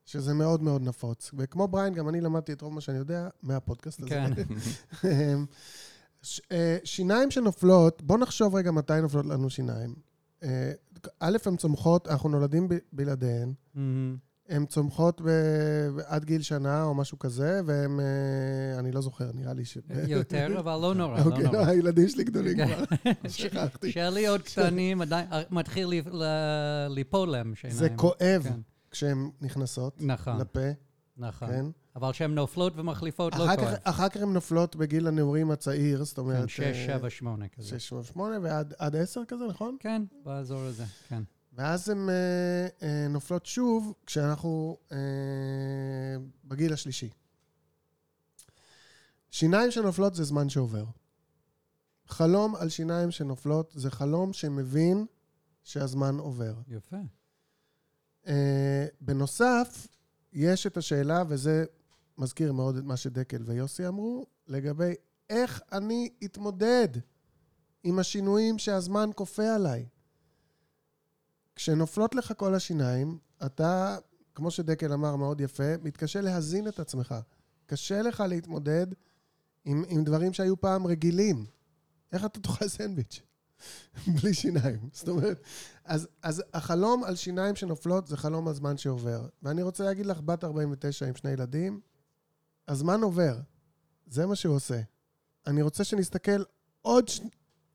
[0.05, 1.31] שזה מאוד מאוד נפוץ.
[1.37, 4.09] וכמו בריין, גם אני למדתי את רוב מה שאני יודע מהפודקאסט הזה.
[4.09, 4.31] כן.
[6.23, 9.95] ש- אה, שיניים שנופלות, בואו נחשוב רגע מתי נופלות לנו שיניים.
[10.43, 10.71] אה,
[11.19, 13.53] א', הן צומחות, אנחנו נולדים ב- בלעדיהן.
[13.75, 13.79] Mhm.
[14.49, 19.53] הן צומחות ב- עד גיל שנה או משהו כזה, והן, אה, אני לא זוכר, נראה
[19.53, 19.77] לי ש...
[20.07, 21.65] יותר, אבל לא נורא, לא אוקיי, לא, נורא.
[21.65, 22.67] הילדים שלי גדולים כן.
[22.85, 23.91] כבר, שכחתי.
[23.91, 25.89] שלי עוד קטנים, עדיין, אה, מתחיל
[26.89, 27.79] ליפול להם שיניים.
[27.79, 28.59] זה כואב כן.
[28.91, 30.59] כשהן נכנסות נכון, לפה,
[31.17, 31.47] נכון.
[31.47, 31.65] כן?
[31.95, 33.75] אבל כשהן נופלות ומחליפות, לא כואב.
[33.83, 36.49] אחר כך הן נופלות בגיל הנעורים הצעיר, זאת כן, אומרת...
[36.49, 37.79] שש, אה, שבע, שמונה כזה.
[37.79, 39.77] שש, שבע, שמונה, ועד עד עשר כזה, נכון?
[39.79, 41.23] כן, באזור הזה, כן.
[41.55, 44.97] ואז הן אה, אה, נופלות שוב כשאנחנו אה,
[46.45, 47.09] בגיל השלישי.
[49.31, 50.85] שיניים שנופלות זה זמן שעובר.
[52.07, 55.05] חלום על שיניים שנופלות זה חלום שמבין
[55.63, 56.53] שהזמן עובר.
[56.67, 56.97] יפה.
[58.27, 59.87] אה, בנוסף,
[60.33, 61.65] יש את השאלה, וזה
[62.17, 64.93] מזכיר מאוד את מה שדקל ויוסי אמרו, לגבי
[65.29, 66.87] איך אני אתמודד
[67.83, 69.85] עם השינויים שהזמן כופה עליי.
[71.55, 73.97] כשנופלות לך כל השיניים, אתה,
[74.35, 77.15] כמו שדקל אמר מאוד יפה, מתקשה להזין את עצמך.
[77.65, 78.87] קשה לך להתמודד
[79.65, 81.45] עם, עם דברים שהיו פעם רגילים.
[82.11, 83.21] איך אתה תאכל סנדוויץ'?
[84.21, 84.89] בלי שיניים.
[84.93, 85.41] זאת אומרת,
[85.85, 89.27] אז, אז החלום על שיניים שנופלות זה חלום על זמן שעובר.
[89.43, 91.79] ואני רוצה להגיד לך, בת 49 עם שני ילדים,
[92.67, 93.39] הזמן עובר.
[94.07, 94.81] זה מה שהוא עושה.
[95.47, 96.43] אני רוצה שנסתכל
[96.81, 97.21] עוד ש...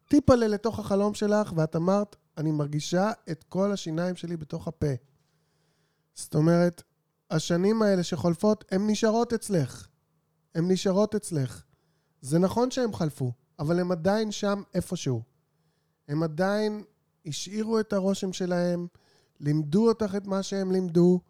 [0.08, 4.92] טיפה לתוך החלום שלך, ואת אמרת, אני מרגישה את כל השיניים שלי בתוך הפה.
[6.14, 6.82] זאת אומרת,
[7.30, 9.88] השנים האלה שחולפות, הן נשארות אצלך.
[10.54, 11.62] הן נשארות אצלך.
[12.20, 15.22] זה נכון שהן חלפו, אבל הם עדיין שם איפשהו.
[16.08, 16.84] הם עדיין
[17.26, 18.86] השאירו את הרושם שלהם,
[19.40, 21.20] לימדו אותך את מה שהם לימדו,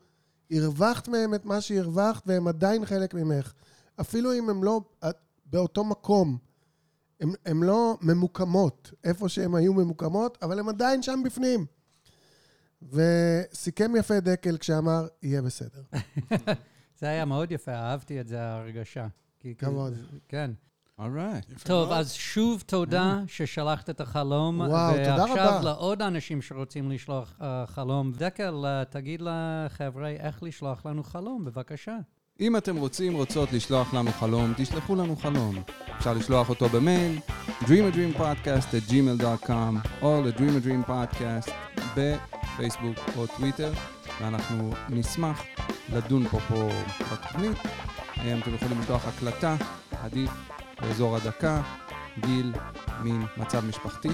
[0.51, 3.53] הרווחת מהם את מה שהרווחת, והם עדיין חלק ממך.
[4.01, 4.81] אפילו אם הם לא
[5.47, 6.39] באותו מקום,
[7.21, 11.67] הם, הם לא ממוקמות איפה שהם היו ממוקמות, אבל הם עדיין שם בפנים.
[12.83, 15.83] וסיכם יפה דקל כשאמר, יהיה בסדר.
[17.01, 19.07] זה היה מאוד יפה, אהבתי את זה, ההרגשה.
[19.59, 19.95] כבוד.
[20.29, 20.51] כן.
[20.99, 21.45] אולייט.
[21.65, 24.61] טוב, אז שוב תודה ששלחת את החלום.
[24.61, 25.61] וואו, תודה ועכשיו רבה.
[25.65, 28.13] לעוד אנשים שרוצים לשלוח אה, חלום.
[28.13, 31.97] דקל, אה, תגיד לחבר'ה איך לשלוח לנו חלום, בבקשה.
[32.41, 35.63] אם אתם רוצים, רוצות לשלוח לנו חלום, תשלחו לנו חלום.
[35.99, 37.19] אפשר לשלוח אותו במייל,
[37.61, 39.53] dreamadreampodcast@gmail.com,
[40.03, 41.51] או ל-Dream a Dream Podcast
[41.97, 43.73] בפייסבוק או טוויטר,
[44.21, 45.43] ואנחנו נשמח
[45.93, 46.69] לדון פה פה
[47.13, 47.59] בתוכנית.
[48.15, 49.57] אתם יכולים לפתוח הקלטה,
[50.03, 50.31] עדיף
[50.81, 51.63] באזור הדקה,
[52.21, 52.53] גיל,
[53.03, 54.09] מין, מצב משפחתי,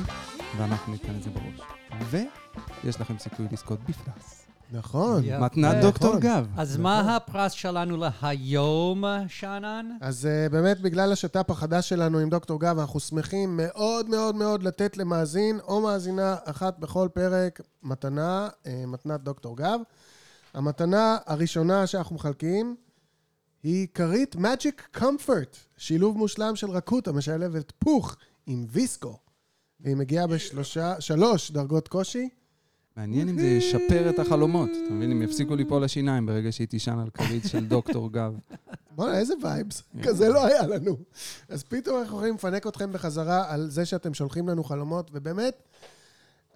[0.56, 1.60] ואנחנו ניתן את זה בראש.
[2.10, 4.43] ויש לכם סיכוי לזכות בפרס.
[4.72, 5.24] נכון.
[5.40, 6.46] מתנת דוקטור גב.
[6.56, 9.90] אז מה הפרס שלנו להיום, שאנן?
[10.00, 14.62] אז uh, באמת, בגלל השת"פ החדש שלנו עם דוקטור גב, אנחנו שמחים מאוד מאוד מאוד
[14.62, 19.80] לתת למאזין או מאזינה אחת בכל פרק מתנה, uh, מתנת דוקטור גב.
[20.54, 22.76] המתנה הראשונה שאנחנו מחלקים
[23.62, 29.18] היא כרית Magic Comfort, שילוב מושלם של רכות המשלבת פוך עם ויסקו.
[29.80, 32.28] והיא מגיעה בשלושה, שלוש דרגות קושי.
[32.96, 34.70] מעניין אם זה ישפר את החלומות.
[34.70, 38.34] אתה מבין, אם יפסיקו ליפול השיניים ברגע שהיא תישן על כרית של דוקטור גב.
[38.96, 39.82] בוא'נה, איזה וייבס.
[40.02, 40.96] כזה לא היה לנו.
[41.48, 45.62] אז פתאום אנחנו יכולים לפנק אתכם בחזרה על זה שאתם שולחים לנו חלומות, ובאמת,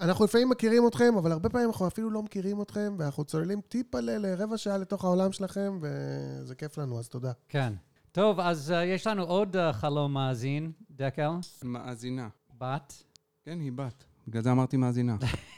[0.00, 4.00] אנחנו לפעמים מכירים אתכם, אבל הרבה פעמים אנחנו אפילו לא מכירים אתכם, ואנחנו צוללים טיפה
[4.00, 7.32] לרבע שעה לתוך העולם שלכם, וזה כיף לנו, אז תודה.
[7.48, 7.72] כן.
[8.12, 11.30] טוב, אז אה, יש לנו עוד אה, חלום מאזין, דקל,
[11.62, 12.28] מאזינה.
[12.58, 13.02] בת.
[13.44, 14.04] כן, היא בת.
[14.28, 15.16] בגלל זה אמרתי מאזינה.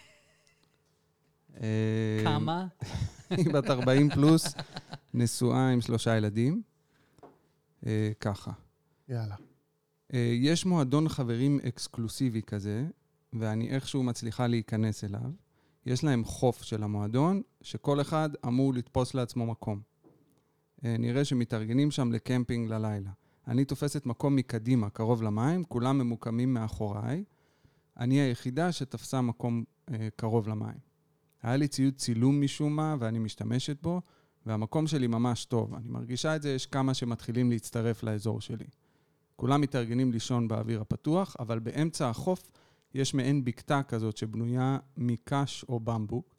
[1.61, 2.67] אה, כמה?
[3.31, 4.55] היא בת 40 פלוס,
[5.15, 6.63] נשואה עם שלושה ילדים.
[7.87, 8.51] אה, ככה.
[9.09, 9.37] יאללה.
[10.15, 12.87] אה, יש מועדון חברים אקסקלוסיבי כזה,
[13.33, 15.31] ואני איכשהו מצליחה להיכנס אליו.
[15.87, 19.81] יש להם חוף של המועדון, שכל אחד אמור לתפוס לעצמו מקום.
[20.85, 23.11] אה, נראה שמתארגנים שם לקמפינג ללילה.
[23.49, 27.25] אני תופסת מקום מקדימה, קרוב למים, כולם ממוקמים מאחוריי.
[27.97, 30.90] אני היחידה שתפסה מקום אה, קרוב למים.
[31.43, 34.01] היה לי ציוד צילום משום מה, ואני משתמשת בו,
[34.47, 35.75] והמקום שלי ממש טוב.
[35.75, 38.67] אני מרגישה את זה, יש כמה שמתחילים להצטרף לאזור שלי.
[39.37, 42.51] כולם מתארגנים לישון באוויר הפתוח, אבל באמצע החוף
[42.95, 46.35] יש מעין בקתה כזאת שבנויה מקש או במבוק.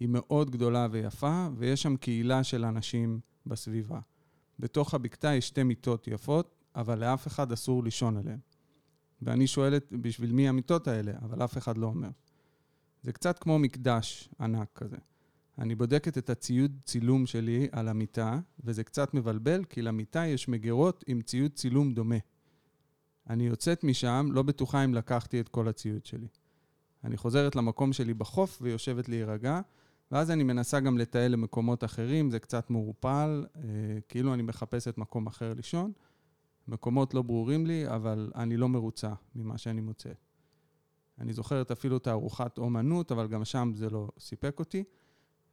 [0.00, 4.00] היא מאוד גדולה ויפה, ויש שם קהילה של אנשים בסביבה.
[4.58, 8.38] בתוך הבקתה יש שתי מיטות יפות, אבל לאף אחד אסור לישון עליהן.
[9.22, 11.12] ואני שואלת, בשביל מי המיטות האלה?
[11.22, 12.08] אבל אף אחד לא אומר.
[13.02, 14.96] זה קצת כמו מקדש ענק כזה.
[15.58, 21.04] אני בודקת את הציוד צילום שלי על המיטה, וזה קצת מבלבל, כי למיטה יש מגירות
[21.06, 22.16] עם ציוד צילום דומה.
[23.30, 26.28] אני יוצאת משם, לא בטוחה אם לקחתי את כל הציוד שלי.
[27.04, 29.60] אני חוזרת למקום שלי בחוף ויושבת להירגע,
[30.10, 33.62] ואז אני מנסה גם לטייל למקומות אחרים, זה קצת מעורפל, אה,
[34.08, 35.92] כאילו אני מחפשת מקום אחר לישון.
[36.68, 40.10] מקומות לא ברורים לי, אבל אני לא מרוצה ממה שאני מוצא.
[41.20, 44.84] אני זוכרת אפילו תערוכת אומנות, אבל גם שם זה לא סיפק אותי.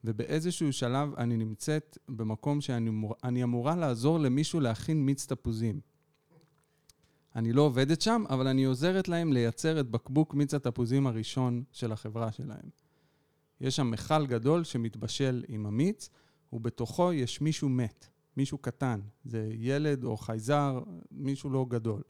[0.04, 5.80] ובאיזשהו שלב אני נמצאת במקום שאני אמור, אמורה לעזור למישהו להכין מיץ תפוזים.
[7.36, 11.92] אני לא עובדת שם, אבל אני עוזרת להם לייצר את בקבוק מיץ התפוזים הראשון של
[11.92, 12.70] החברה שלהם.
[13.62, 16.10] יש שם מכל גדול שמתבשל עם המיץ,
[16.54, 19.00] ובתוכו יש מישהו מת, מישהו קטן.
[19.24, 22.02] זה ילד או חייזר, מישהו לא גדול.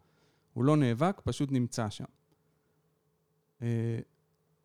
[0.53, 2.05] הוא לא נאבק, פשוט נמצא שם.
[3.65, 3.99] אה,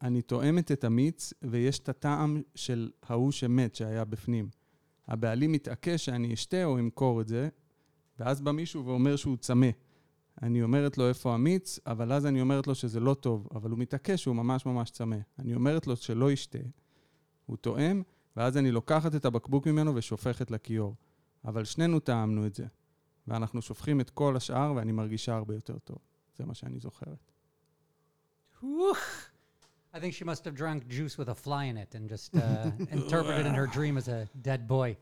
[0.03, 4.49] אני תואמת את המיץ, ויש את הטעם של ההוא שמת, שהיה בפנים.
[5.09, 7.49] הבעלים מתעקש שאני אשתה או אמכור את זה,
[8.19, 9.69] ואז בא מישהו ואומר שהוא צמא.
[10.43, 13.79] אני אומרת לו איפה המיץ, אבל אז אני אומרת לו שזה לא טוב, אבל הוא
[13.79, 15.17] מתעקש שהוא ממש ממש צמא.
[15.39, 16.59] אני אומרת לו שלא ישתה,
[17.47, 18.03] הוא טועם,
[18.37, 20.95] ואז אני לוקחת את הבקבוק ממנו ושופכת לכיור.
[21.45, 22.67] אבל שנינו טעמנו את זה,
[23.29, 25.99] ואנחנו שופכים את כל השאר, ואני מרגישה הרבה יותר טוב.
[26.37, 27.33] זה מה שאני זוכרת.
[28.63, 32.71] I think she must have drunk juice with a fly in it and just uh,
[32.99, 34.95] interpreted in her dream as a dead boy.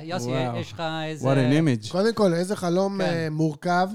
[0.00, 0.56] יוסי, וואו.
[0.56, 1.28] יש לך איזה...
[1.32, 1.52] What an
[1.86, 1.92] image.
[1.92, 3.04] קודם כל, איזה חלום כן.
[3.04, 3.88] אה, מורכב,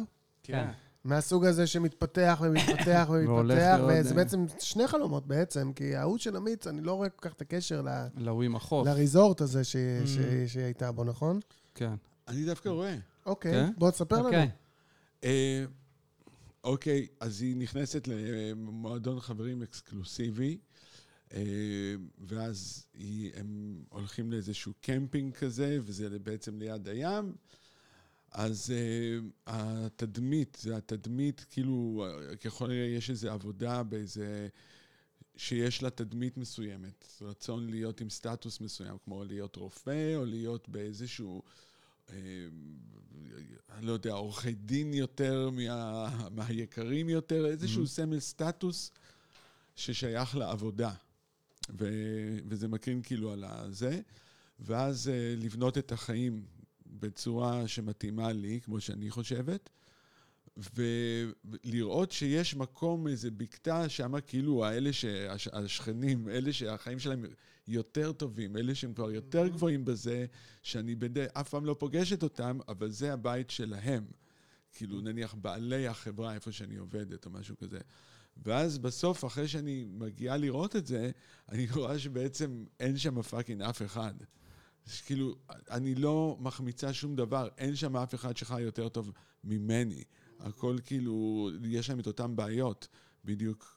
[0.43, 0.67] כן.
[1.04, 6.36] מהסוג הזה שמתפתח ומתפתח ומתפתח, לעוד, וזה אה, בעצם שני חלומות בעצם, כי ההוא של
[6.36, 8.88] המיץ, אני לא רואה כל כך את הקשר ל- להוא עם החוף.
[8.88, 10.08] לריזורט הזה ש- Mm.
[10.08, 11.39] ש- שהיא הייתה בו, נכון?
[11.76, 11.93] כן.
[12.28, 12.96] אני דווקא רואה.
[13.26, 13.69] אוקיי, כן?
[13.78, 14.26] בוא תספר לנו.
[14.26, 14.50] אוקיי.
[15.24, 15.63] אה,
[16.63, 20.58] אוקיי, אז היא נכנסת למועדון חברים אקסקלוסיבי,
[21.34, 27.36] אה, ואז היא, הם הולכים לאיזשהו קמפינג כזה, וזה בעצם ליד הים.
[28.32, 32.06] אז uh, התדמית, זה התדמית, כאילו,
[32.43, 34.47] ככל הנראה יש איזו עבודה באיזה...
[35.38, 41.41] שיש לה תדמית מסוימת, רצון להיות עם סטטוס מסוים, כמו להיות רופא, או להיות באיזשהו,
[42.09, 47.87] אני לא יודע, עורכי דין יותר מה, מהיקרים יותר, איזשהו mm-hmm.
[47.87, 48.91] סמל סטטוס
[49.75, 50.93] ששייך לעבודה.
[51.69, 51.89] ו,
[52.47, 54.01] וזה מקרין כאילו על הזה,
[54.59, 56.45] ואז אה, לבנות את החיים
[56.85, 59.69] בצורה שמתאימה לי, כמו שאני חושבת,
[60.57, 67.25] ולראות שיש מקום, איזה בקתה שם, כאילו האלה, שהש, השכנים, אלה שהחיים שלהם
[67.67, 70.26] יותר טובים, אלה שהם כבר יותר גבוהים בזה,
[70.63, 74.06] שאני בדי, אף פעם לא פוגשת אותם, אבל זה הבית שלהם.
[74.73, 77.80] כאילו, נניח בעלי החברה, איפה שאני עובדת, או משהו כזה.
[78.45, 81.12] ואז בסוף, אחרי שאני מגיעה לראות את זה,
[81.49, 84.13] אני רואה שבעצם אין שם פאקינג אף אחד.
[85.06, 85.36] כאילו,
[85.69, 89.12] אני לא מחמיצה שום דבר, אין שם אף אחד שחי יותר טוב
[89.43, 90.04] ממני.
[90.39, 92.88] הכל כאילו, יש להם את אותן בעיות,
[93.26, 93.72] בדיוק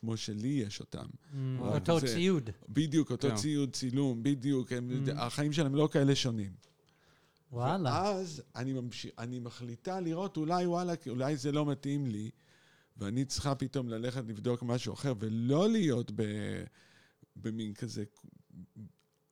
[0.00, 1.06] כמו שלי יש אותם.
[1.06, 2.50] Mm, אותו ציוד.
[2.68, 3.36] בדיוק, אותו כן.
[3.36, 6.52] ציוד, צילום, בדיוק, הם, החיים שלהם לא כאלה שונים.
[7.52, 7.90] וואלה.
[7.90, 12.30] ואז אני, ממשיך, אני מחליטה לראות, אולי וואלה, אולי זה לא מתאים לי,
[12.96, 16.22] ואני צריכה פתאום ללכת לבדוק משהו אחר, ולא להיות ב,
[17.36, 18.04] במין כזה,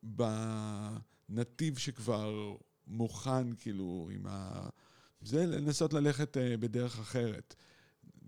[0.02, 4.68] בנתיב שכבר מוכן, כאילו, עם ה...
[5.20, 7.54] זה לנסות ללכת אה, בדרך אחרת.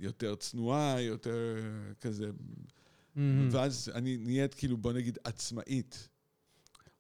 [0.01, 1.57] יותר צנועה, יותר
[2.01, 2.31] כזה...
[3.17, 3.49] מהמם.
[3.53, 6.09] ואז אני נהיית כאילו, בוא נגיד, עצמאית.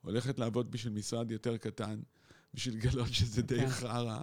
[0.02, 2.00] הולכת לעבוד בשביל משרד יותר קטן,
[2.54, 3.68] בשביל לגלות שזה די כן.
[3.68, 4.20] חרא,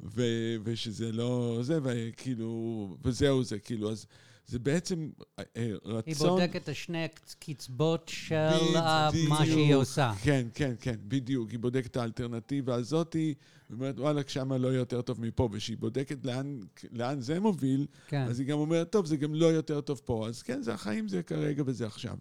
[0.00, 1.58] ו- ושזה לא...
[1.62, 2.96] זה, וכאילו...
[3.02, 4.06] וזהו זה, כאילו, אז
[4.50, 6.28] זה בעצם אה, אה, היא רצון...
[6.28, 7.06] בודקת את השני
[7.38, 8.34] קצבאות של
[8.76, 9.78] אה, מה שהיא בדיוק.
[9.78, 10.12] עושה.
[10.22, 11.50] כן, כן, כן, בדיוק.
[11.50, 13.34] היא בודקת את האלטרנטיבה הזאתי,
[13.70, 16.60] ואומרת, וואלה, שמה לא יותר טוב מפה, וכשהיא בודקת לאן,
[16.92, 18.26] לאן זה מוביל, כן.
[18.28, 20.28] אז היא גם אומרת, טוב, זה גם לא יותר טוב פה.
[20.28, 22.16] אז כן, זה החיים, זה כרגע וזה עכשיו.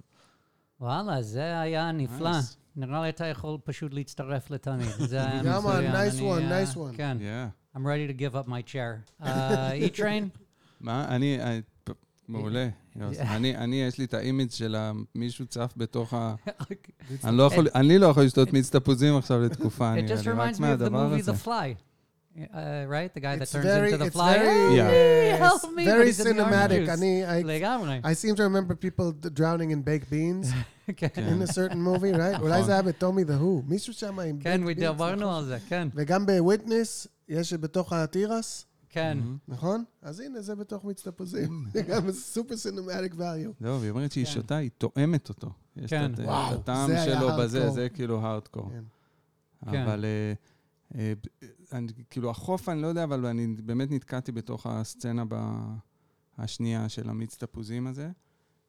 [0.81, 2.31] וואלה, זה היה נפלא.
[2.31, 2.55] Nice.
[2.75, 4.89] נראה לי אתה יכול פשוט להצטרף לתמיד.
[4.97, 5.91] זה היה מצוין.
[5.91, 6.97] nice אני, one, אה, nice one.
[6.97, 7.17] כן.
[7.19, 7.77] Yeah.
[7.77, 9.21] I'm ready to give up my chair.
[9.21, 9.25] Uh,
[9.73, 10.29] E-Train?
[10.81, 11.15] מה?
[11.15, 11.39] אני...
[12.35, 12.69] אה, מעולה.
[12.95, 13.21] יוסי.
[13.21, 14.75] אני, אני, יש לי את האימג' של
[15.15, 16.35] מישהו צף בתוך ה...
[17.23, 17.67] אני לא יכול,
[17.99, 19.97] לא לשתות מיץ תפוזים עכשיו לתקופה, me
[20.53, 21.31] of the מהדבר movie הזה.
[21.31, 21.75] The Fly.
[22.37, 22.41] Uh,
[22.87, 23.13] right?
[23.13, 24.33] The guy that It's turns very, into the fly.
[24.37, 24.89] very, Yeah.
[24.89, 26.85] Uh, help me, very cinematic.
[26.85, 26.89] juice.
[26.89, 28.11] אני, I.
[28.11, 30.47] I seem to remember people d- drowning in baked beans
[30.97, 31.07] כן.
[31.17, 32.39] in a certain movie, right?
[32.41, 33.63] אולי זה היה בטומי the Who.
[33.67, 35.35] מישהו שם עם כן, baked beans, דיברנו נכון?
[35.35, 35.87] על זה, כן.
[35.95, 39.17] וגם בוויטנס, יש בתוך התירס, כן.
[39.47, 39.83] נכון?
[40.01, 41.65] אז הנה, זה בתוך מיץ תפוזים.
[41.73, 43.53] זה גם סופר סינמטיק value.
[43.61, 44.31] לא, והיא אומרת שהיא כן.
[44.31, 45.51] שותה, היא תואמת אותו.
[45.75, 46.11] יש כן.
[46.23, 47.69] וואו, את הטעם זה היה שלו בזה.
[47.69, 48.69] זה כאילו הארדקור.
[48.69, 48.83] כן.
[49.71, 49.81] כן.
[49.81, 50.33] אבל אה,
[50.95, 51.13] אה,
[51.73, 55.23] אני, כאילו החוף, אני לא יודע, אבל אני באמת נתקעתי בתוך הסצנה
[56.37, 58.09] השנייה של המיץ תפוזים הזה,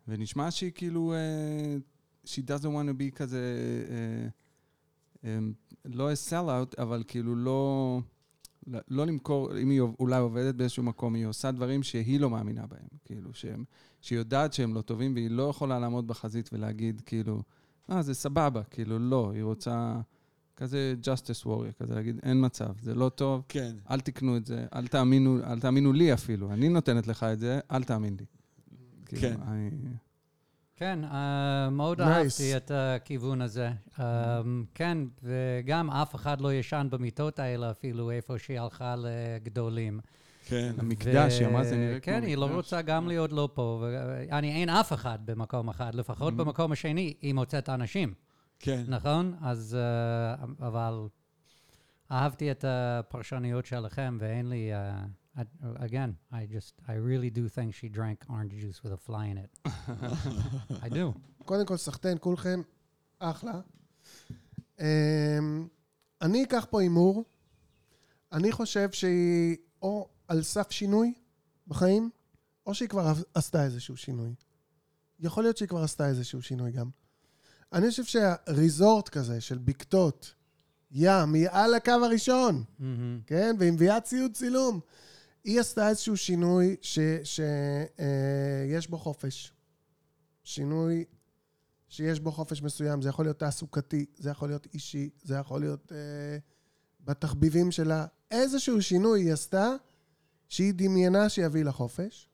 [0.09, 1.77] ונשמע שהיא כאילו, אה,
[2.25, 3.57] she doesn't want to be כזה,
[3.91, 4.29] אה,
[5.31, 5.39] אה,
[5.85, 8.01] לא a sell-out, אבל כאילו לא...
[8.89, 12.89] לא- למכור, אם היא אולי עובדת באיזשהו מקום, היא עושה דברים שהיא לא מאמינה בהם.
[13.05, 13.65] כאילו, שהם,
[14.01, 17.43] שהיא יודעת שהם לא טובים, והיא לא יכולה לעמוד בחזית ולהגיד, כאילו,
[17.91, 18.63] אה, זה סבבה.
[18.63, 20.01] כאילו, לא, היא רוצה
[20.57, 23.77] כזה justice warrior, כזה להגיד, אין מצב, זה לא טוב, כן.
[23.91, 26.53] אל תקנו את זה, אל תאמינו, אל תאמינו לי אפילו.
[26.53, 28.25] אני נותנת לך את זה, אל תאמין לי.
[29.07, 29.37] כאילו, כן.
[30.81, 32.05] כן, אה, מאוד Nice.
[32.05, 33.71] אהבתי את הכיוון הזה.
[34.01, 34.41] אה,
[34.75, 40.01] כן, וגם אף אחד לא ישן במיטות האלה, אפילו איפה שהיא הלכה לגדולים.
[40.47, 40.73] כן.
[40.79, 42.57] המקדש, היא אמרה, זה נראה כמו כן, היא לא מקדש.
[42.57, 43.85] רוצה גם להיות לא פה.
[44.33, 46.37] אני, אין אף אחד במקום אחד, לפחות Mm.
[46.37, 48.15] במקום השני, היא מוצאת אנשים,
[48.59, 48.83] כן.
[48.89, 49.35] נכון?
[49.43, 50.35] אז, אה,
[50.69, 51.07] אבל
[52.13, 54.75] אהבתי את הפרשניות שלכם, ואין לי...
[54.75, 55.01] אה,
[55.37, 55.43] I-
[55.87, 59.39] again, I just, I really do think she drank orange juice with a fly in
[59.45, 59.51] it.
[60.85, 61.19] I do.
[61.45, 62.63] קודם כל, סחטיין, כולכם,
[63.19, 63.61] אחלה.
[64.81, 65.69] אמ,
[66.23, 67.25] אני אקח פה הימור.
[68.33, 71.15] אני חושב שהיא או על סף שינוי
[71.67, 72.11] בחיים,
[72.67, 74.35] או שהיא כבר עשתה איזשהו שינוי.
[75.21, 76.91] יכול להיות שהיא כבר עשתה איזשהו שינוי גם.
[77.73, 80.35] אני חושב שהריזורט כזה של בקתות,
[80.91, 82.65] ים, היא על הקו הראשון.
[82.79, 83.21] מהמם.
[83.27, 83.57] כן?
[83.59, 84.81] והיא מביאה ציוד צילום.
[85.45, 87.41] היא עשתה איזשהו שינוי שיש
[88.01, 89.53] אה, בו חופש.
[90.45, 91.05] שינוי
[91.89, 93.03] שיש בו חופש מסוים.
[93.03, 96.39] זה יכול להיות תעסוקתי, זה יכול להיות אישי, זה יכול להיות אה,
[97.01, 98.07] בתחביבים שלה.
[98.31, 99.75] איזשהו שינוי היא עשתה,
[100.49, 102.29] שהיא דמיינה שיביא לה חופש.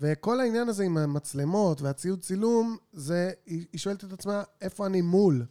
[0.00, 5.00] וכל העניין הזה עם המצלמות והציוד צילום, זה, היא, היא שואלת את עצמה, איפה אני
[5.00, 5.46] מול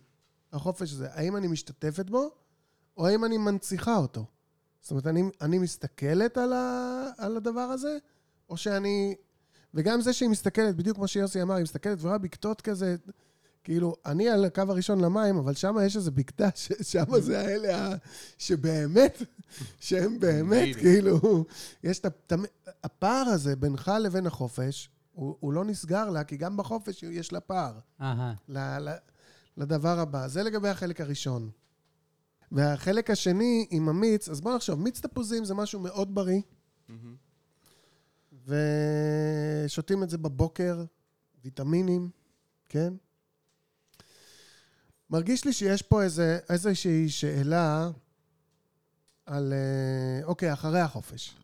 [0.51, 1.07] החופש הזה?
[1.13, 2.29] האם אני משתתפת בו,
[2.97, 4.25] או האם אני מנציחה אותו?
[4.81, 7.97] זאת אומרת, אני, אני מסתכלת על, ה, על הדבר הזה,
[8.49, 9.15] או שאני...
[9.73, 12.95] וגם זה שהיא מסתכלת, בדיוק כמו שיוסי אמר, היא מסתכלת ורואה בקתות כזה,
[13.63, 16.49] כאילו, אני על הקו הראשון למים, אבל שם יש איזה בקתה,
[16.81, 17.95] שם זה האלה
[18.37, 19.21] שבאמת,
[19.79, 21.45] שהם באמת, כאילו,
[21.83, 22.45] יש את תמ-
[22.83, 27.39] הפער הזה בינך לבין החופש, הוא, הוא לא נסגר לה, כי גם בחופש יש לה
[27.39, 27.73] פער.
[28.01, 28.33] אהה.
[29.57, 30.27] לדבר הבא.
[30.27, 31.49] זה לגבי החלק הראשון.
[32.51, 36.41] והחלק השני עם המיץ, אז בוא נחשוב, מיץ תפוזים זה משהו מאוד בריא,
[39.65, 40.83] ושותים את זה בבוקר,
[41.43, 42.09] ויטמינים,
[42.69, 42.93] כן?
[45.09, 47.91] מרגיש לי שיש פה איזה, איזושהי שאלה
[49.25, 49.53] על...
[49.53, 51.35] אה, אוקיי, אחרי החופש.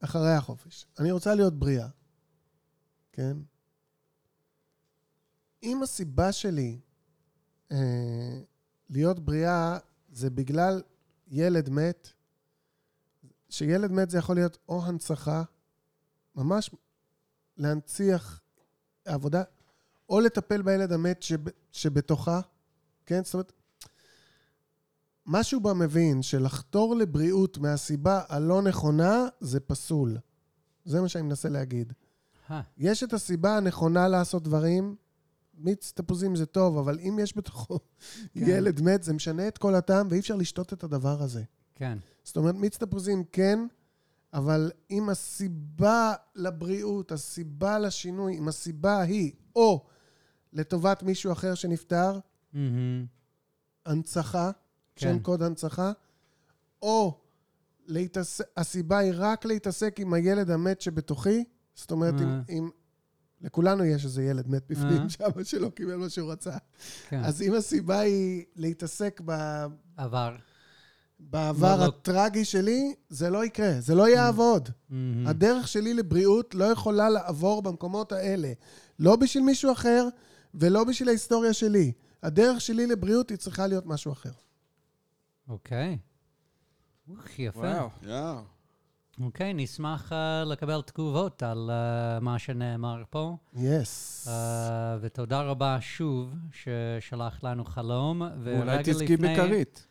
[0.00, 0.86] אחרי החופש.
[0.98, 1.88] אני רוצה להיות בריאה,
[3.12, 3.36] כן?
[5.62, 6.78] אם הסיבה שלי
[7.72, 8.40] אה,
[8.90, 9.78] להיות בריאה
[10.18, 10.82] זה בגלל
[11.28, 12.08] ילד מת,
[13.48, 15.42] שילד מת זה יכול להיות או הנצחה,
[16.34, 16.70] ממש
[17.56, 18.40] להנציח
[19.04, 19.42] עבודה,
[20.08, 21.40] או לטפל בילד המת שב,
[21.72, 22.40] שבתוכה,
[23.06, 23.24] כן?
[23.24, 23.52] זאת אומרת,
[25.26, 30.18] משהו בה מבין שלחתור לבריאות מהסיבה הלא נכונה זה פסול.
[30.84, 31.92] זה מה שאני מנסה להגיד.
[32.78, 34.96] יש את הסיבה הנכונה לעשות דברים,
[35.58, 37.78] מיץ תפוזים זה טוב, אבל אם יש בתוכו
[38.34, 41.42] ילד מת, זה משנה את כל הטעם, ואי אפשר לשתות את הדבר הזה.
[41.74, 41.98] כן.
[42.24, 43.58] זאת אומרת, מיץ תפוזים כן,
[44.32, 49.86] אבל אם הסיבה לבריאות, הסיבה לשינוי, אם הסיבה היא או
[50.52, 52.18] לטובת מישהו אחר שנפטר,
[52.52, 53.06] מהמם.
[53.86, 54.50] הנצחה,
[54.96, 55.12] כן.
[55.12, 55.92] שם קוד הנצחה,
[56.82, 57.20] או
[57.86, 58.40] להתעס...
[58.56, 61.44] הסיבה היא רק להתעסק עם הילד המת שבתוכי,
[61.74, 62.14] זאת אומרת.
[62.48, 62.70] אם...
[63.40, 65.08] לכולנו יש איזה ילד מת בפנים אה.
[65.08, 66.56] שם שלא קיבל מה שהוא רצה.
[67.08, 67.24] כן.
[67.24, 69.32] אז אם הסיבה היא להתעסק ב...
[69.96, 70.36] עבר.
[71.20, 71.84] בעבר לא.
[71.84, 74.68] הטרגי שלי, זה לא יקרה, זה לא יעבוד.
[75.26, 78.52] הדרך שלי לבריאות לא יכולה לעבור במקומות האלה.
[78.98, 80.08] לא בשביל מישהו אחר
[80.54, 81.92] ולא בשביל ההיסטוריה שלי.
[82.22, 84.30] הדרך שלי לבריאות היא צריכה להיות משהו אחר.
[85.48, 85.98] אוקיי.
[87.08, 87.60] אוח, יפה.
[87.60, 88.42] וואו.
[89.24, 93.36] אוקיי, נשמח אה, לקבל תגובות על אה, מה שנאמר פה.
[93.56, 94.28] יס.
[94.30, 98.22] אה, ותודה רבה שוב ששלחת לנו חלום.
[98.42, 99.84] ואולי ורגע תזכי לפני- בכרית.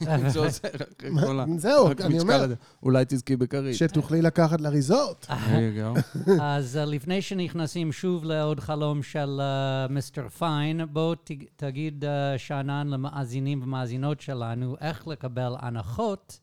[0.28, 2.44] זה עוזר אחרי מה- כל ה- זהו, אני אומר.
[2.82, 3.76] אולי תזכי בכרית.
[3.76, 5.26] שתוכלי לקחת לריזורט.
[6.42, 9.40] אז uh, לפני שנכנסים שוב לעוד חלום של
[9.88, 11.14] uh, מיסטר פיין, בוא
[11.56, 12.08] תגיד uh,
[12.38, 16.40] שאנן למאזינים ומאזינות שלנו איך לקבל הנחות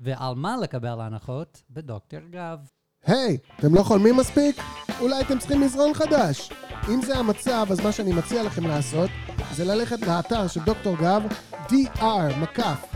[0.00, 2.58] ועל מה לקבל הנחות בדוקטור גב.
[3.06, 4.56] היי, אתם לא חולמים מספיק?
[5.00, 6.50] אולי אתם צריכים מזרון חדש.
[6.88, 9.10] אם זה המצב, אז מה שאני מציע לכם לעשות
[9.52, 11.22] זה ללכת לאתר של דוקטור גב,
[11.66, 12.94] dr מקף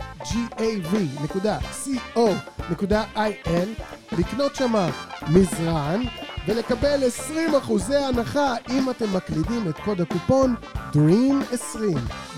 [2.65, 3.67] gav.co.il,
[4.11, 4.89] לקנות שמה
[5.27, 6.01] מזרן
[6.47, 10.55] ולקבל 20 אחוזי הנחה אם אתם מקלידים את קוד הקופון
[10.93, 11.79] DREAM20,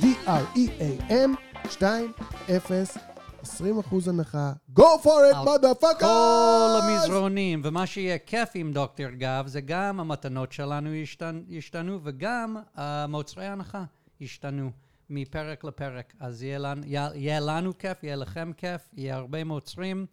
[0.02, 1.30] D-R-E-A-M
[1.70, 2.12] 2
[2.58, 2.98] 0
[3.42, 4.52] 20 אחוז הנחה.
[4.76, 6.00] Go for it, על motherfuckers!
[6.00, 12.58] כל המזרונים, ומה שיהיה כיף עם דוקטור גב זה גם המתנות שלנו ישתנ, ישתנו וגם
[12.76, 13.84] המוצרי ההנחה
[14.20, 14.72] ישתנו
[15.10, 16.14] מפרק לפרק.
[16.20, 20.06] אז יהיה לנו, יהיה, לנו כיף, יהיה לכם כיף, יהיה הרבה מוצרים.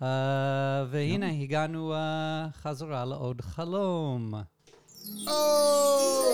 [0.00, 0.04] Uh,
[0.90, 1.96] והנה, הגענו uh,
[2.56, 4.34] חזרה לעוד חלום.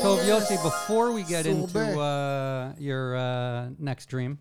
[0.02, 2.72] טוב, יוסי, before we get into סורבה.
[2.76, 4.36] uh, your uh, next dream,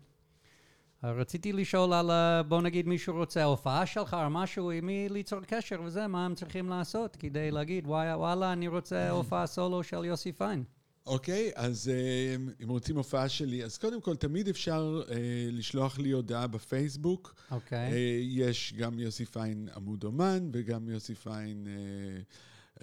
[1.04, 5.40] רציתי לשאול על, uh, בוא נגיד מישהו רוצה הופעה שלך או משהו, עם מי ליצור
[5.40, 10.04] קשר וזה, מה הם צריכים לעשות כדי להגיד, וואי, וואלה, אני רוצה הופעה סולו של
[10.04, 10.64] יוסי פיין.
[11.06, 15.16] אוקיי, אז אה, אם רוצים הופעה שלי, אז קודם כל, תמיד אפשר אה,
[15.50, 17.34] לשלוח לי הודעה בפייסבוק.
[17.50, 17.92] אוקיי.
[17.92, 22.22] אה, יש גם יוסי פיין עמוד אומן, וגם יוסי פיין, אה,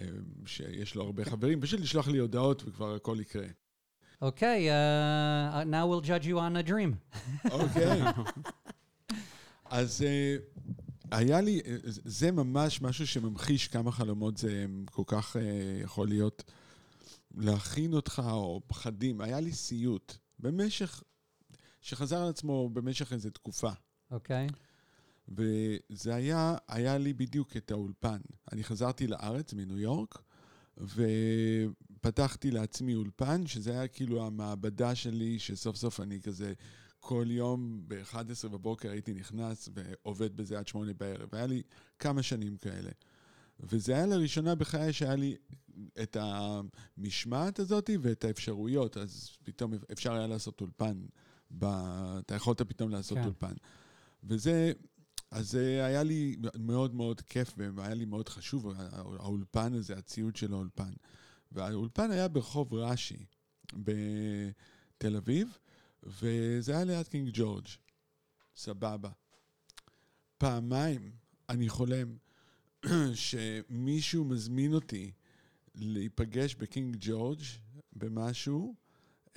[0.04, 0.10] אה,
[0.46, 1.62] שיש לו הרבה חברים.
[1.62, 3.48] פשוט לשלוח לי הודעות וכבר הכל יקרה.
[4.22, 7.20] אוקיי, uh, now we'll judge you on a dream.
[7.52, 8.02] אוקיי.
[9.70, 10.36] אז אה,
[11.12, 15.42] היה לי, אה, זה ממש משהו שממחיש כמה חלומות זה כל כך אה,
[15.84, 16.44] יכול להיות
[17.38, 19.22] להכין אותך, או פחדים.
[19.22, 21.04] היה לי סיוט במשך,
[21.82, 23.72] שחזר על עצמו במשך איזו תקופה.
[24.12, 24.48] אוקיי.
[25.28, 28.20] וזה היה, היה לי בדיוק את האולפן.
[28.52, 30.22] אני חזרתי לארץ מניו יורק,
[32.00, 36.54] ופתחתי לעצמי אולפן, שזה היה כאילו המעבדה שלי, שסוף סוף אני כזה
[37.00, 41.30] כל יום ב-11 בבוקר הייתי נכנס ועובד בזה עד שמונה בערב.
[41.36, 41.62] היה לי
[42.00, 42.92] כמה שנים כאלה.
[43.60, 45.36] וזה היה לראשונה בחיי שהיה לי
[46.02, 51.02] את המשמעת הזאת ואת האפשרויות, אז פתאום אפשר היה לעשות אולפן.
[51.60, 51.66] ב...
[52.20, 53.18] אתה יכולת פתאום לעשות.
[53.18, 53.24] כן.
[53.24, 53.54] אולפן.
[54.24, 54.72] וזה,
[55.32, 58.74] אז זה היה לי מאוד מאוד כיף והיה לי מאוד חשוב,
[59.20, 60.92] האולפן הזה, הציוד של האולפן.
[61.52, 63.26] והאולפן היה ברחוב רש"י
[63.74, 65.58] בתל אביב,
[66.04, 67.68] וזה היה ליד קינג ג'ורג'.
[68.56, 69.10] סבבה.
[70.38, 71.12] פעמיים
[71.50, 72.18] אני חולם
[73.14, 75.12] שמישהו מזמין אותי
[75.76, 77.42] להיפגש בקינג ג'ורג'
[77.94, 78.76] במשהו,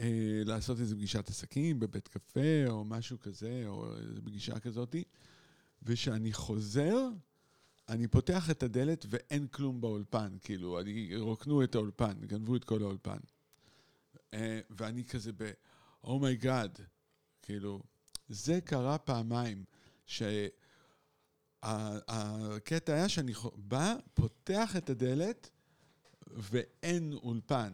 [0.00, 5.04] אה, לעשות איזו פגישת עסקים בבית קפה או משהו כזה, או איזו פגישה כזאתי,
[5.82, 7.08] וכשאני חוזר,
[7.92, 12.82] אני פותח את הדלת ואין כלום באולפן, כאילו, אני, רוקנו את האולפן, גנבו את כל
[12.82, 13.18] האולפן.
[14.34, 15.50] אה, ואני כזה ב...
[16.04, 16.78] oh my god,
[17.42, 17.82] כאילו,
[18.28, 19.64] זה קרה פעמיים,
[20.06, 20.52] שהקטע
[22.86, 25.50] היה שאני בא, פותח את הדלת,
[26.36, 27.72] ואין אולפן.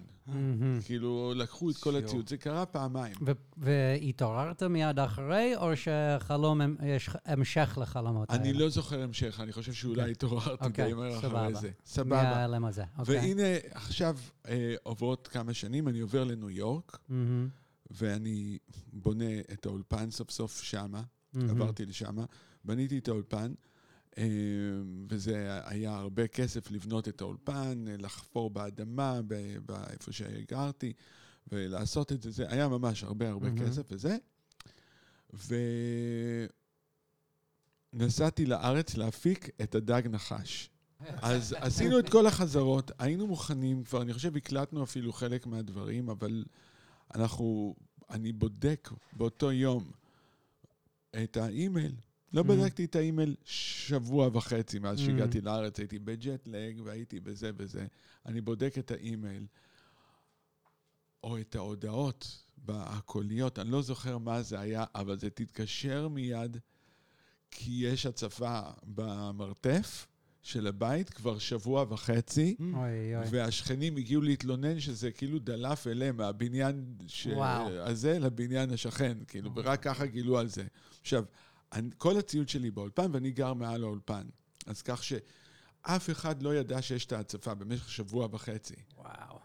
[0.85, 1.97] כאילו, לקחו את כל.
[1.97, 2.29] הציוד.
[2.29, 3.15] זה קרה פעמיים.
[3.57, 8.43] והתעוררת מיד אחרי, או שחלום, יש המשך לחלומות האלה?
[8.43, 11.55] אני לא זוכר המשך, אני חושב שאולי התעוררתי אוקיי, די מהר אחרי.
[11.55, 11.71] זה.
[11.87, 12.23] סבבה.
[12.23, 13.17] מההלם הזה, אוקיי.
[13.19, 16.99] והנה, עכשיו אה, עוברות כמה שנים, אני עובר לניו יורק,
[17.91, 18.59] ואני
[18.93, 21.03] בונה את האולפן סוף סוף שמה.
[21.35, 22.17] עברתי לשם,
[22.65, 23.53] בניתי את האולפן,
[25.09, 29.21] וזה היה הרבה כסף לבנות את האולפן, לחפור באדמה,
[29.67, 30.93] באיפה שגרתי,
[31.53, 33.69] ולעשות את זה, זה היה ממש הרבה הרבה מהמם.
[33.69, 34.17] כסף וזה.
[37.95, 40.71] ונסעתי לארץ להפיק את הדג נחש.
[41.07, 46.45] אז עשינו את כל החזרות, היינו מוכנים כבר, אני חושב הקלטנו אפילו חלק מהדברים, אבל
[47.15, 47.75] אנחנו,
[48.11, 49.91] אני בודק באותו יום
[51.23, 51.93] את האימייל.
[52.33, 52.45] לא Mhm.
[52.45, 55.03] בדקתי את האימייל שבוע וחצי מאז Mhm.
[55.03, 57.87] שהגעתי לארץ, הייתי בג'טלג והייתי בזה וזה.
[58.27, 59.47] אני בודק את האימייל,
[61.25, 66.57] או את ההודעות הקוליות, אני לא זוכר מה זה היה, אבל זה תתקשר מיד,
[67.51, 70.07] כי יש הצפה במרתף
[70.43, 72.57] של הבית כבר שבוע וחצי.
[72.61, 72.71] אוי,
[73.17, 73.25] אוי.
[73.31, 77.27] והשכנים הגיעו להתלונן שזה כאילו דלף אליהם מהבניין ש...
[77.81, 80.67] הזה לבניין השכן, כאילו, ורק ככה גילו על זה.
[81.01, 81.25] עכשיו,
[81.97, 84.27] כל הציוד שלי באולפן, ואני גר מעל האולפן.
[84.67, 88.75] אז כך שאף אחד לא ידע שיש את ההצפה במשך שבוע וחצי.
[88.97, 89.39] וואו.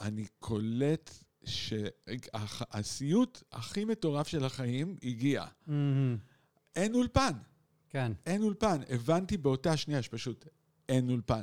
[0.00, 1.10] אני קולט
[1.44, 5.44] שהסיוט הכי מטורף של החיים הגיע.
[5.66, 6.16] מהמם,
[6.76, 7.32] אין אולפן.
[7.88, 8.12] כן.
[8.26, 8.80] אין אולפן.
[8.88, 10.46] הבנתי באותה שנייה שפשוט
[10.88, 11.42] אין אולפן.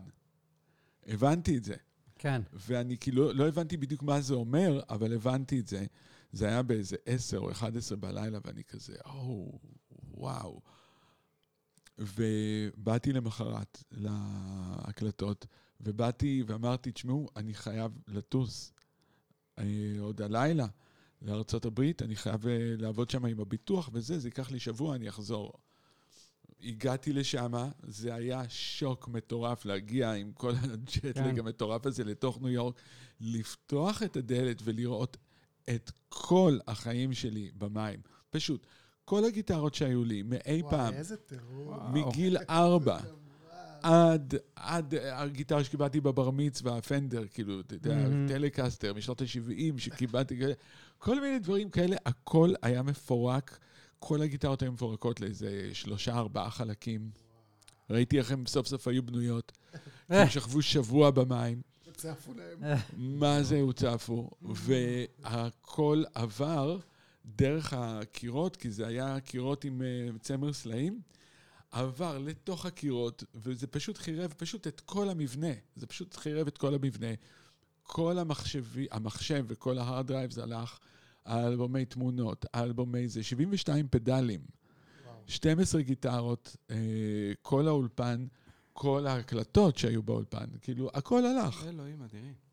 [1.08, 1.76] הבנתי את זה.
[2.16, 2.42] כן.
[2.54, 5.86] ואני כאילו לא הבנתי בדיוק מה זה אומר, אבל הבנתי את זה.
[6.32, 9.60] זה היה באיזה 10 או 11 בלילה, ואני כזה, או,
[10.18, 10.62] וואו.
[11.98, 15.46] ובאתי למחרת להקלטות,
[15.82, 18.72] ובאתי ואמרתי, תשמעו, אני חייב לטוס
[19.60, 19.64] אה,
[20.00, 20.68] עוד הלילה
[21.22, 25.10] לארצות הברית, אני חייב אה, לעבוד שם עם הביטוח וזה, זה ייקח לי שבוע, אני
[25.10, 25.54] אחזור.
[26.62, 27.54] הגעתי לשם,
[27.84, 31.40] זה היה שוק מטורף להגיע עם כל הג'טלג כן.
[31.40, 32.82] המטורף הזה לתוך ניו יורק,
[33.22, 35.18] לפתוח את הדלת ולראות
[35.70, 38.00] את כל החיים שלי במים.
[38.30, 38.68] פשוט,
[39.08, 41.68] כל הגיטרות שהיו לי מאי פעם, וואי, איזה טירוף.
[41.68, 41.92] וואו.
[41.92, 42.98] מגיל ארבע,
[43.82, 48.08] עד, עד הגיטרה שקיבלתי בבר מצווה, ה Fender, כאילו, אתה יודע.
[48.28, 50.40] Telecaster משנות ה-70 שקיבלתי,
[50.98, 53.60] כל מיני דברים כאלה, הכל היה מפורק,
[54.00, 57.10] כל הגיטרות היו מפורקות לאיזה שלושה, ארבעה חלקים.
[57.90, 59.52] ראיתי איך הן סוף סוף היו בנויות,
[60.10, 61.62] הם שכבו שבוע במים.
[61.94, 62.78] צפו להם.
[62.98, 66.80] מה זה הוצפו, והכל עבר
[67.36, 71.02] דרך הקירות, כי זה היה קירות עם אה, צמר סלעים,
[71.72, 75.54] עבר לתוך הקירות, וזה פשוט חירב פשוט את כל המבנה.
[75.76, 77.14] זה פשוט חירב את כל המבנה.
[77.84, 80.80] כל המחשבי, המחשב וכל ה hard drives הלך,
[81.26, 84.42] האלבומי תמונות, האלבומי זה, 72 פדלים,
[85.28, 86.76] 12 גיטרות, אה,
[87.42, 88.26] כל האולפן,
[88.74, 91.64] כל ההקלטות שהיו באולפן, כאילו, הכל הלך.
[91.68, 92.47] אלוהים אדירים.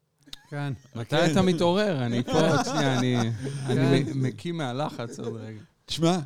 [0.54, 0.72] כן.
[1.00, 2.06] מתי אתה מתעורר?
[2.06, 3.16] אני פה עוד שנייה, אני
[3.66, 3.78] כן.
[3.78, 5.60] אני מ- מקיא מהלחץ עוד רגע.
[5.86, 6.18] תשמע,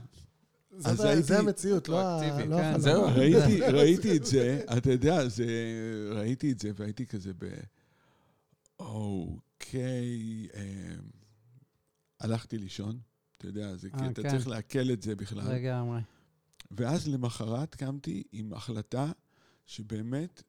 [0.79, 2.79] זה- אז זה- הייתי- זה המציאות, לא ה- לא כן.
[2.81, 3.03] זהו.
[3.73, 5.47] ראיתי, את זה, אתה יודע, זה,
[6.15, 7.45] ראיתי את זה והייתי כזה ב...
[8.81, 10.95] אוקיי, אה,
[12.21, 12.99] הלכתי לישון,
[13.39, 14.31] אתה יודע, זה, אה, אתה כן.
[14.31, 15.55] צריך לעכל את זה בכלל.
[15.55, 16.01] לגמרי.
[16.71, 19.13] ואז למחרת קמתי עם החלטה
[19.67, 20.43] שבאמת,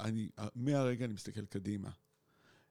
[0.00, 1.90] אני, מהרגע אני מסתכל קדימה.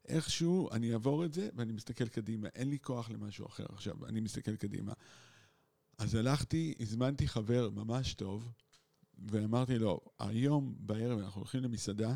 [0.08, 2.47] איכשהו אני אעבור את זה ואני מסתכל קדימה.
[2.56, 4.93] אין לי כוח למשהו אחר עכשיו, אני מסתכל קדימה.
[5.97, 8.51] אז הלכתי, הזמנתי חבר ממש טוב,
[9.32, 12.16] ואמרתי לו, היום בערב אנחנו הולכים למסעדה,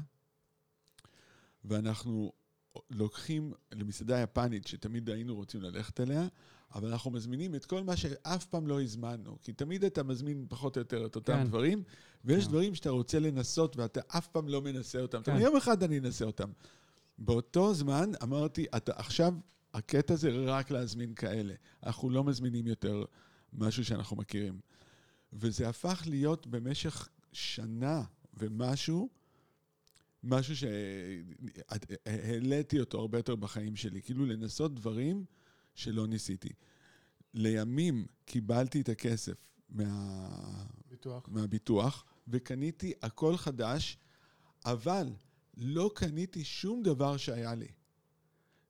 [1.65, 2.31] ואנחנו
[2.89, 6.27] לוקחים למסעדה יפנית שתמיד היינו רוצים ללכת אליה,
[6.75, 9.37] אבל אנחנו מזמינים את כל מה שאף פעם לא הזמנו.
[9.41, 11.47] כי תמיד אתה מזמין פחות או יותר את אותם כן.
[11.47, 11.83] דברים,
[12.25, 12.49] ויש כן.
[12.49, 15.21] דברים שאתה רוצה לנסות ואתה אף פעם לא מנסה אותם.
[15.21, 15.37] אתה כן.
[15.37, 16.49] אומר, יום אחד אני אנסה אותם.
[17.17, 19.33] באותו זמן אמרתי, אתה עכשיו,
[19.73, 21.53] הקטע זה רק להזמין כאלה.
[21.83, 23.05] אנחנו לא מזמינים יותר
[23.53, 24.59] משהו שאנחנו מכירים.
[25.33, 28.03] וזה הפך להיות במשך שנה
[28.33, 29.09] ומשהו,
[30.23, 30.55] משהו
[32.05, 34.01] שהעליתי אותו הרבה יותר בחיים שלי.
[34.01, 35.25] כאילו לנסות דברים
[35.75, 36.49] שלא ניסיתי.
[37.33, 39.33] לימים קיבלתי את הכסף
[39.69, 40.29] מה...
[40.89, 41.29] ביטוח.
[41.29, 43.97] מהביטוח, וקניתי הכל חדש,
[44.65, 45.09] אבל
[45.57, 47.67] לא קניתי שום דבר שהיה לי.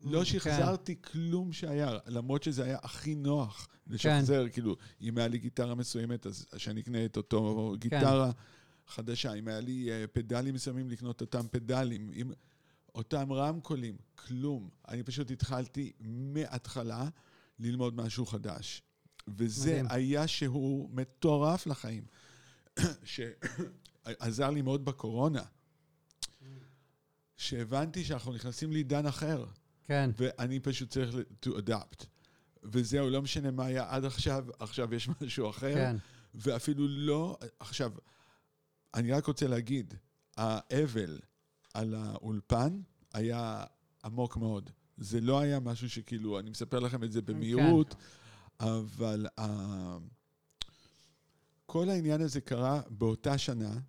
[0.02, 5.76] לא שחזרתי כלום שהיה, למרות שזה היה הכי נוח לשחזר, כאילו, אם היה לי גיטרה
[5.76, 8.32] מסוימת, אז שאני אקנה את אותו גיטרה
[8.88, 9.34] חדשה.
[9.34, 12.12] אם היה לי אה, פדלים מסוימים, לקנות אותם פדלים.
[12.16, 12.32] אם...
[12.96, 14.70] אותם רמקולים, כלום.
[14.88, 17.10] אני פשוט התחלתי מההתחלה
[17.60, 18.82] ללמוד משהו חדש.
[19.28, 19.86] וזה מדהים.
[19.90, 22.04] היה שהוא מטורף לחיים.
[23.04, 25.44] שעזר לי מאוד בקורונה.
[27.38, 29.46] שהבנתי שאנחנו נכנסים לעידן אחר,
[29.86, 30.10] כן.
[30.18, 31.16] ואני פשוט צריך
[31.46, 32.06] to adapt.
[32.64, 35.74] וזהו, לא משנה מה היה עד עכשיו, עכשיו יש משהו אחר.
[35.74, 35.96] כן.
[36.36, 37.38] ואפילו לא...
[37.60, 37.92] עכשיו,
[38.94, 39.94] אני רק רוצה להגיד,
[40.38, 41.20] האבל
[41.74, 42.82] על האולפן
[43.14, 43.64] היה
[44.06, 44.70] עמוק מאוד.
[44.98, 47.96] זה לא היה משהו שכאילו, אני מספר לכם את זה במהירות,
[48.60, 49.44] אבל uh,
[51.66, 53.80] כל העניין הזה קרה באותה שנה,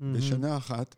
[0.00, 0.96] בשנה אחת,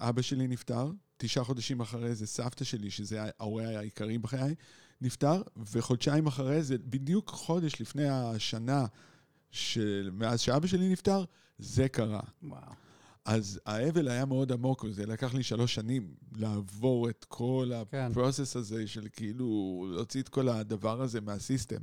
[0.00, 4.54] אבא שלי נפטר, תשעה חודשים אחרי זה סבתא שלי, שזה ההורה העיקרי בחיי,
[5.00, 5.42] נפטר,
[5.72, 8.86] וחודשיים אחרי זה, בדיוק חודש לפני השנה
[9.50, 11.24] של, מאז שאבא שלי נפטר,
[11.58, 12.22] זה קרה.
[12.42, 12.72] וואו.
[13.24, 18.08] אז האבל היה מאוד עמוק, וזה לקח לי שלוש שנים לעבור את כל כן.
[18.10, 21.82] הפרוסס הזה של כאילו להוציא את כל הדבר הזה מהסיסטם.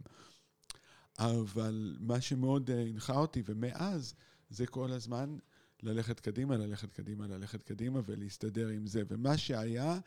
[1.20, 4.14] אבל מה שמאוד אה, הנחה אותי, ומאז,
[4.50, 5.38] זה כל הזמן
[5.84, 9.04] ללכת קדימה, ללכת קדימה, ללכת קדימה ולהסתדר עם זה.
[9.10, 10.00] ומה שהיה,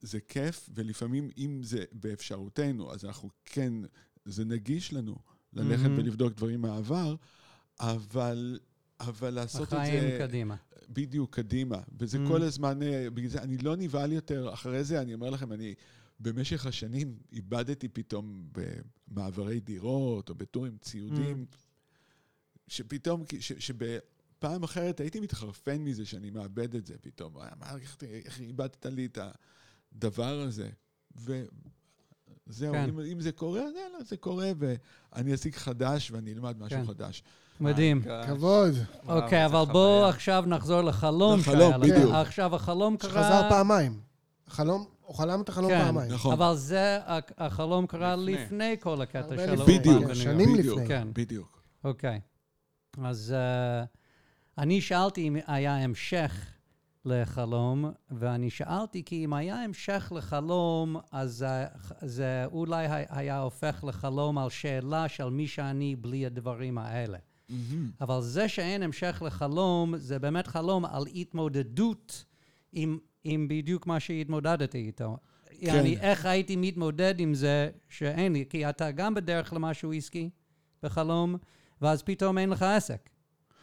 [0.00, 3.72] זה כיף, ולפעמים אם זה באפשרותנו, אז אנחנו כן,
[4.24, 5.16] זה נגיש לנו
[5.52, 5.98] ללכת מהמם.
[5.98, 7.14] ולבדוק דברים מהעבר,
[7.80, 8.58] אבל,
[9.00, 9.76] אבל לעשות את זה...
[9.82, 10.56] החיים קדימה.
[10.88, 11.78] בדיוק, קדימה.
[11.98, 12.28] וזה Mm.
[12.28, 14.52] כל הזמן, אה, בגלל זה אני לא נבהל יותר.
[14.54, 15.74] אחרי זה, אני אומר לכם, אני
[16.20, 21.46] במשך השנים איבדתי פתאום במעברי דירות, או בטורים ציודים,
[22.68, 23.52] שפתאום, ש-
[24.40, 27.38] שבפעם אחרת הייתי מתחרפן מזה שאני מאבד את זה פתאום.
[27.38, 29.18] אה, מה, איך, איך איבדת לי את
[29.92, 30.68] הדבר הזה?
[31.16, 32.88] וזהו, כן.
[32.88, 36.86] אם, אם זה קורה, אז יאללה, זה קורה, ואני אשיג חדש ואני אלמד משהו כן.
[36.86, 37.22] חדש.
[37.60, 38.02] מדהים.
[38.10, 38.74] אה, כבוד.
[39.04, 40.08] וואו, אוקיי, אבל בואו.
[40.08, 41.82] עכשיו נחזור לחלום לחלום, שהיה לך.
[41.82, 42.14] בדיוק.
[42.14, 43.10] עכשיו החלום קרה...
[43.10, 44.00] שחזר פעמיים.
[44.46, 45.84] חלום, הוא חלם את החלום כן.
[45.84, 46.12] פעמיים.
[46.12, 46.32] נכון.
[46.32, 46.98] אבל זה,
[47.38, 48.44] החלום קרה לפני.
[48.44, 50.14] לפני כל הקטע הרבה של לפני, בדיוק.
[50.14, 50.88] שנים לפני.
[50.88, 51.08] כן.
[51.12, 51.62] בדיוק.
[51.84, 52.20] אוקיי.
[53.02, 53.84] אז אה,
[54.58, 56.46] אני שאלתי אם היה המשך
[57.04, 61.66] לחלום, ואני שאלתי כי אם היה המשך לחלום, אז אה,
[62.02, 67.18] זה אולי היה הופך לחלום על שאלה של מי שאני בלי הדברים האלה.
[67.48, 67.90] מהמם.
[68.00, 72.24] אבל זה שאין המשך לחלום, זה באמת חלום על התמודדות
[72.72, 75.16] עם, עם בדיוק מה שהתמודדתי איתו.
[75.46, 75.66] כן.
[75.66, 80.30] יעני, איך הייתי מתמודד עם זה שאין לי, כי אתה גם בדרך למשהו עסקי
[80.82, 81.36] בחלום,
[81.80, 83.10] ואז פתאום אין לך עסק,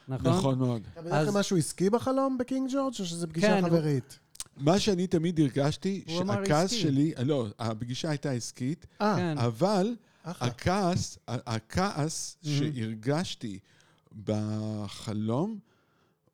[0.07, 0.31] נכון?
[0.31, 0.81] נכון מאוד.
[0.93, 4.19] אתה בדרך כלל משהו עסקי בחלום בקינג ג'ורג', או שזה פגישה כן, הוא- חברית?
[4.57, 6.71] מה שאני תמיד הרגשתי, הוא שהכעס.
[6.71, 9.37] שלי, לא, הפגישה הייתה עסקית, אה, כן.
[9.37, 9.95] אבל.
[10.25, 12.47] הכעס, ה- הכעס Mhm.
[12.47, 13.59] שהרגשתי
[14.25, 15.59] בחלום,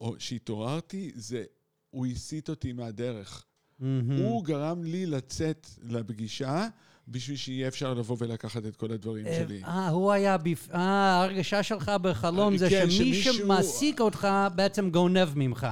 [0.02, 1.44] או שהתעוררתי, זה,
[1.90, 3.46] הוא הסיט אותי מהדרך.
[3.80, 4.18] מהמם.
[4.18, 6.68] הוא גרם לי לצאת לפגישה
[7.08, 9.62] בשביל שיהיה אפשר לבוא ולקחת את כל הדברים אה, שלי.
[9.64, 10.68] אה, הוא היה בפ...
[10.74, 15.68] אה, ההרגשה שלך בחלום אה, זה כן, שמי שמישהו- שמעסיק אותך בעצם גונב ממך.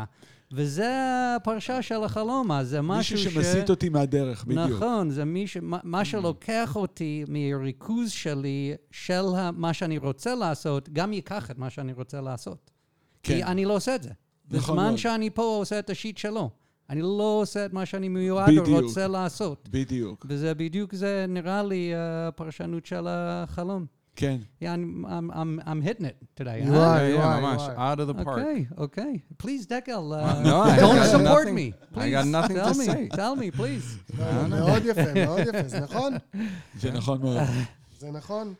[0.53, 0.89] וזה
[1.35, 3.33] הפרשה של החלום, אז זה משהו מישהו ש...
[3.33, 4.69] שמסיט אותי מהדרך, בדיוק.
[4.69, 5.57] נכון, זה מי ש...
[5.61, 9.21] מה- שלוקח אותי מהריכוז שלי של
[9.55, 12.71] מה שאני רוצה לעשות, גם ייקח את מה שאני רוצה לעשות.
[13.23, 13.33] כן.
[13.35, 14.09] כי אני לא עושה את זה.
[14.49, 14.97] נכון בזמן מאוד.
[14.97, 16.49] שאני פה עושה את השיט שלו.
[16.91, 18.81] אני לא עושה את מה שאני מיועד או בדיוק.
[18.83, 19.69] רוצה לעשות.
[19.71, 23.85] בדיוק, וזה בדיוק, זה נראה לי אה, הפרשנות של החלום.
[24.15, 24.37] כן.
[24.61, 26.59] Yeah, I'm, I'm, I'm, I'm hitting it today.
[26.65, 26.75] You huh?
[26.75, 26.99] are.
[26.99, 27.75] Yeah, yeah, וואי, ממש, וואי.
[27.93, 28.37] out of the park.
[28.37, 29.43] Okay, okay.
[29.43, 31.67] Please, Dekel, uh, No, I don't support nothing- me.
[31.71, 33.07] I Please, got nothing tell to me, say.
[33.21, 33.87] tell me, please.
[34.19, 35.67] לא, מאוד יפה, מאוד יפה.
[35.67, 36.13] זה נכון?
[36.79, 37.37] זה נכון מאוד.
[37.99, 38.53] זה נכון?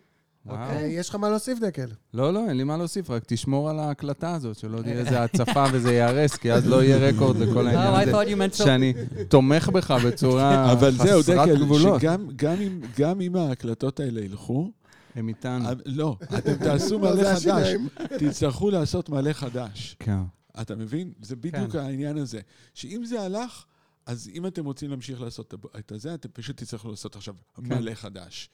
[0.49, 1.87] אה, יש לך מה להוסיף, דקל?
[2.13, 5.63] לא, לא, אין לי מה להוסיף, רק תשמור על ההקלטה הזאת, שלא תהיה איזה הצפה
[5.73, 8.11] וזה ייהרס, כי אז לא יהיה רקורד לכל Oh, העניין I הזה.
[8.11, 8.63] thought you meant so.
[8.63, 8.93] שאני
[9.29, 12.01] תומך בך בצורה אבל זהו, חסרת דקל, גבולות.
[12.01, 14.71] שגם גם אם- גם אם ההקלטות האלה ילכו,
[15.15, 15.65] הם איתנו.
[15.65, 17.73] אה, לא, אתם תעשו לא, מלא זה חדש.
[18.19, 19.95] תצטרכו לעשות מלא חדש.
[19.99, 20.17] כן.
[20.61, 21.11] אתה מבין?
[21.21, 21.79] זה בדיוק כן.
[21.79, 22.39] העניין הזה.
[22.73, 23.65] שאם זה הלך,
[24.05, 27.63] אז אם אתם רוצים להמשיך לעשות את הזה, אתם פשוט תצטרכו לעשות עכשיו כן.
[27.75, 28.49] מלא חדש.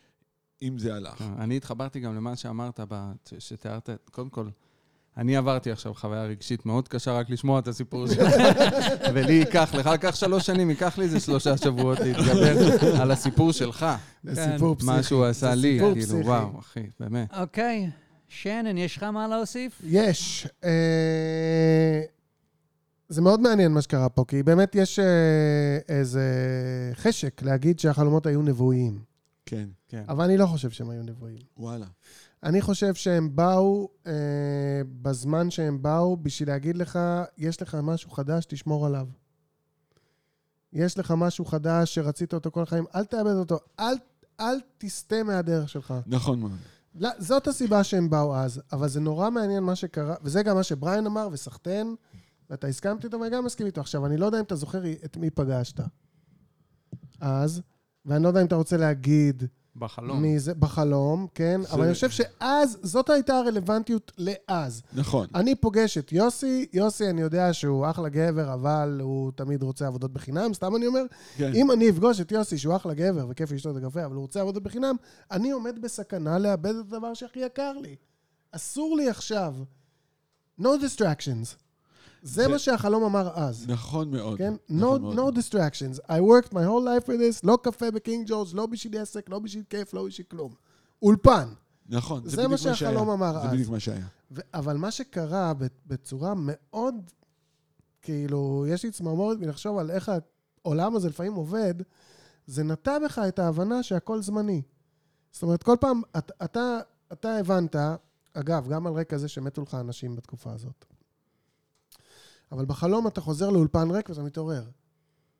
[0.61, 1.17] אם זה הלך.
[1.17, 2.79] כן, אני התחברתי גם למה שאמרת,
[3.39, 4.47] שתיארת, קודם כל,
[5.17, 8.33] אני עברתי עכשיו חוויה רגשית מאוד קשה רק לשמוע את הסיפור שלך,
[9.13, 12.55] ולי ייקח, לך לקח שלוש שנים, ייקח לי איזה שלושה שבועות להתגבר
[13.01, 13.85] על הסיפור שלך,
[14.23, 14.51] זה כן.
[14.53, 14.91] סיפור פסיכי.
[14.91, 16.25] מה שהוא עשה לי, כאילו.
[16.25, 17.33] וואו, אחי, באמת.
[17.33, 17.89] אוקיי.
[18.27, 19.81] שנן, יש לך מה להוסיף?
[19.83, 20.47] יש.
[20.63, 22.01] אה,
[23.09, 25.05] זה מאוד מעניין מה שקרה פה, כי באמת יש אה,
[25.89, 26.23] איזה
[26.93, 29.06] חשק להגיד שהחלומות היו נבואיים.
[29.47, 30.03] כן, כן.
[30.07, 31.41] אבל אני לא חושב שהם היו נבואיים.
[31.57, 31.85] וואלה.
[32.43, 34.11] אני חושב שהם באו אה,
[35.01, 36.99] בזמן שהם באו בשביל להגיד לך,
[37.37, 39.07] יש לך משהו חדש, תשמור עליו.
[40.73, 43.95] יש לך משהו חדש שרצית אותו כל החיים, אל תאבד אותו, אל,
[44.39, 45.93] אל תסטה מהדרך שלך.
[46.07, 46.51] נכון מאוד.
[46.95, 50.63] לא, זאת הסיבה שהם באו אז, אבל זה נורא מעניין מה שקרה, וזה גם מה
[50.63, 51.95] שבריין אמר, וסחטיין,
[52.49, 53.81] ואתה הסכמת איתו ואני גם מסכים איתו.
[53.81, 55.79] עכשיו, אני לא יודע אם אתה זוכר את מי פגשת
[57.19, 57.61] אז,
[58.07, 59.43] ואני לא יודע אם אתה רוצה להגיד
[59.75, 60.21] בחלום.
[60.21, 61.61] מי זה, בחלום, כן?
[61.63, 64.81] זה- אבל אני חושב שאז, זאת הייתה הרלוונטיות לאז.
[64.93, 65.27] נכון.
[65.35, 70.13] אני פוגש את יוסי, יוסי, אני יודע שהוא אחלה גבר, אבל הוא תמיד רוצה עבודות
[70.13, 71.01] בחינם, סתם אני אומר.
[71.37, 71.51] כן.
[71.55, 74.41] אם אני אפגוש את יוסי, שהוא אחלה גבר וכיף לשתות את הקפה, אבל הוא רוצה
[74.41, 74.95] עבודות בחינם,
[75.31, 77.95] אני עומד בסכנה לאבד את הדבר שהכי יקר לי.
[78.51, 79.55] אסור לי עכשיו.
[80.61, 81.55] No distractions.
[82.21, 83.65] זה זה- מה שהחלום אמר אז.
[83.67, 84.37] נכון מאוד.
[84.37, 84.53] כן?
[84.69, 85.37] No, נכון מאוד.
[85.37, 85.99] no distractions.
[86.07, 89.39] I worked my whole life for this, לא קפה בקינג ג'ורג', לא בשביל עסק, לא
[89.39, 90.53] בשביל כיף, לא בשביל כלום.
[91.01, 91.47] אולפן.
[91.89, 92.75] נכון, זה זה מה בדיוק מה שהיה.
[92.75, 93.53] שהחלום אמר זה אז.
[93.53, 94.05] בדיוק מה שהיה.
[94.31, 96.95] ו- אבל מה שקרה ב- בצורה מאוד,
[98.01, 100.11] כאילו, יש לי צמרמורת מלחשוב על איך
[100.65, 101.73] העולם הזה לפעמים עובד,
[102.47, 104.61] זה נטע בך את ההבנה שהכל זמני.
[105.31, 106.79] זאת אומרת, כל פעם, אתה, אתה,
[107.13, 107.75] אתה הבנת,
[108.33, 110.85] אגב, גם על רקע זה שמתו לך אנשים בתקופה הזאת.
[112.51, 114.63] אבל בחלום אתה חוזר לאולפן ריק ואתה מתעורר,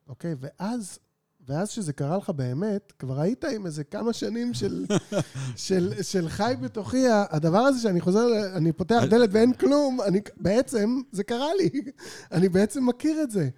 [0.08, 0.34] אוקיי?
[0.40, 0.98] ואז,
[1.46, 4.86] ואז שזה קרה לך באמת, כבר היית עם איזה כמה שנים של,
[5.66, 11.00] של, של חי בתוכי, הדבר הזה שאני חוזר, אני פותח דלת ואין כלום, אני, בעצם,
[11.12, 11.70] זה קרה לי.
[12.32, 13.48] אני בעצם מכיר את זה.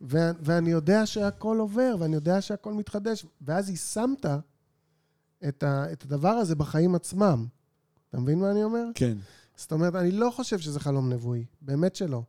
[0.00, 4.26] ו- ואני יודע שהכל עובר, ואני יודע שהכל מתחדש, ואז יישמת
[5.48, 7.46] את, ה- את הדבר הזה בחיים עצמם.
[8.10, 8.84] אתה מבין מה אני אומר?
[8.94, 9.16] כן.
[9.56, 12.22] זאת אומרת, אני לא חושב שזה חלום נבואי, באמת שלא.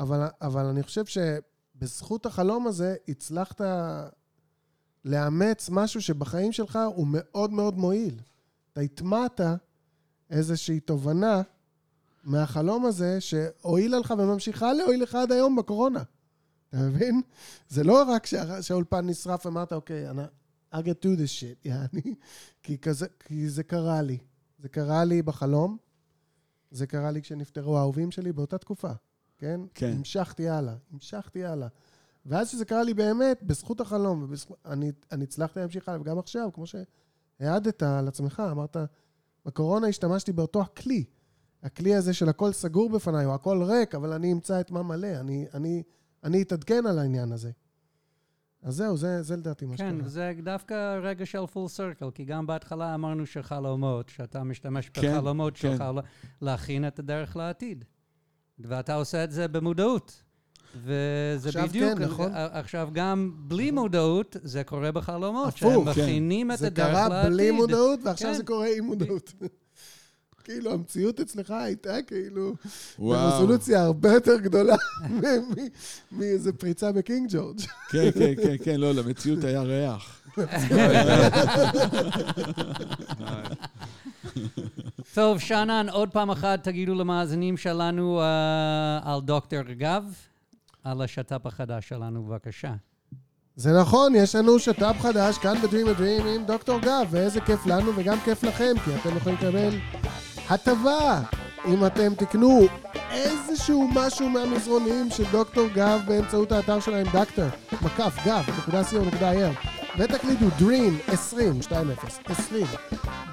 [0.00, 3.60] אבל, אבל אני חושב שבזכות החלום הזה הצלחת
[5.04, 8.20] לאמץ משהו שבחיים שלך הוא מאוד מאוד מועיל.
[8.72, 9.40] אתה הטמעת
[10.30, 11.42] איזושהי תובנה
[12.24, 16.02] מהחלום הזה שהועילה לך וממשיכה להועיל לך עד היום בקורונה.
[16.68, 17.20] אתה מבין?
[17.68, 20.22] זה לא רק שה- שהאולפן נשרף ואמרת, אוקיי, אני-
[20.74, 22.14] I get to this shit, יעני,
[22.62, 24.18] כי, כזה, כי זה קרה לי.
[24.58, 25.76] זה קרה לי בחלום,
[26.70, 28.90] זה קרה לי כשנפטרו האהובים שלי באותה תקופה,
[29.40, 29.60] כן?
[29.74, 29.92] כן.
[29.98, 31.68] המשכתי הלאה, המשכתי הלאה.
[32.26, 36.50] ואז שזה קרה לי באמת, בזכות החלום, ובזכות, אני, אני הצלחתי להמשיך הלאה, וגם עכשיו,
[36.54, 38.76] כמו שהעדת על עצמך, אמרת,
[39.46, 41.04] בקורונה השתמשתי באותו הכלי.
[41.62, 45.20] הכלי הזה של הכל סגור בפניי, או הכל ריק, אבל אני אמצא את מה מלא,
[45.20, 45.82] אני, אני,
[46.24, 47.50] אני אתעדכן על העניין הזה.
[48.62, 50.06] אז זהו, זה, זה לדעתי מה כן, שקרה.
[50.06, 55.52] וזה דווקא רגע של פול סרקל, כי גם בהתחלה אמרנו שחלומות, שאתה משתמש כן, בחלומות
[55.56, 55.58] כן.
[55.60, 56.02] שלך לה-
[56.40, 57.84] להכין את הדרך לעתיד.
[58.64, 60.22] ואתה עושה את זה במודעות.
[60.76, 62.30] וזה עכשיו בדיוק, כן, נכון.
[62.34, 65.90] עכשיו גם בלי מודעות, זה קורה בחלומות, הפוך, שהם כן.
[65.90, 67.32] מכינים את זה הדרך קרה לעתיד.
[67.32, 68.36] בלי מודעות, ועכשיו כן.
[68.36, 69.32] זה קורה עם מודעות.
[70.44, 72.54] כאילו, המציאות אצלך הייתה כאילו
[72.98, 73.30] וואו.
[73.30, 74.76] ברזולוציה הרבה יותר גדולה
[76.12, 77.60] מאיזה פריצה בקינג ג'ורג'.
[77.92, 80.22] כן, כן, כן, כן, לא, למציאות היה ריח.
[85.14, 90.02] טוב, שאנן, עוד פעם אחת תגידו למאזינים שלנו אה, על דוקטור גב,
[90.84, 92.72] על השת"פ החדש שלנו, בבקשה.
[93.56, 97.92] זה נכון, יש לנו שת"פ חדש כאן בדרים הדרים עם דוקטור גב, ואיזה כיף לנו
[97.96, 99.70] וגם כיף לכם, כי אתם יכולים לקבל
[100.48, 101.22] הטבה
[101.66, 102.60] אם אתם תקנו
[103.10, 107.44] איזשהו משהו מהמזרונים של דוקטור גב באמצעות האתר שלהם, דקטור,
[107.82, 111.72] מקף, גב, נקודה co.il, ותקלידו Dream 20, 2-0,
[112.24, 112.66] 20.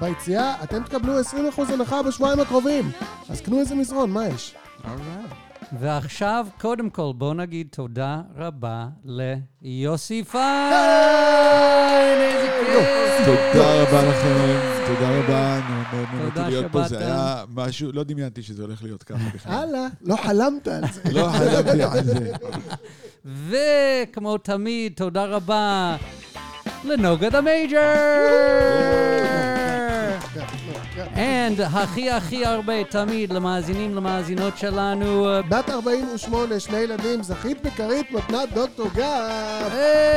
[0.00, 1.24] ביציאה אתם תקבלו 20%
[1.72, 2.90] הנחה בשבועיים הקרובים,
[3.28, 4.54] אז קנו איזה מזרון, מה יש?
[4.84, 5.30] אולרייט.
[5.80, 10.42] ועכשיו, קודם כל, בואו נגיד תודה רבה ליוסי פיין!
[12.20, 12.86] איזה כיף!
[13.26, 16.98] תודה רבה לכם, תודה רבה, מאוד מאוד נהניתי תודה להיות פה, זה.
[16.98, 19.52] היה משהו, לא דמיינתי שזה הולך להיות ככה בכלל.
[19.52, 21.00] הלאה, לא חלמת על זה.
[21.12, 22.32] לא חלמתי על זה.
[23.24, 25.96] וכמו תמיד, תודה רבה
[26.84, 27.78] לנוגה דה מייג'ר!
[31.14, 35.26] And הכי הכי הרבה תמיד למאזינים, למאזינות שלנו.
[35.48, 39.70] בת 48, שני ילדים, זכית בכרית מתנת דוקטור גב.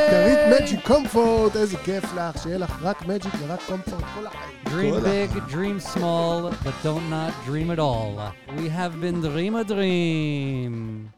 [0.09, 4.61] כרית מג'יק קומפורט, איזה כיף לך, שיהיה לך רק מג'יק ורק קומפורט כל החיים.
[4.65, 8.11] Dream big, dream small, but don't not dream at all.
[8.57, 11.11] We have been Dream a Dream.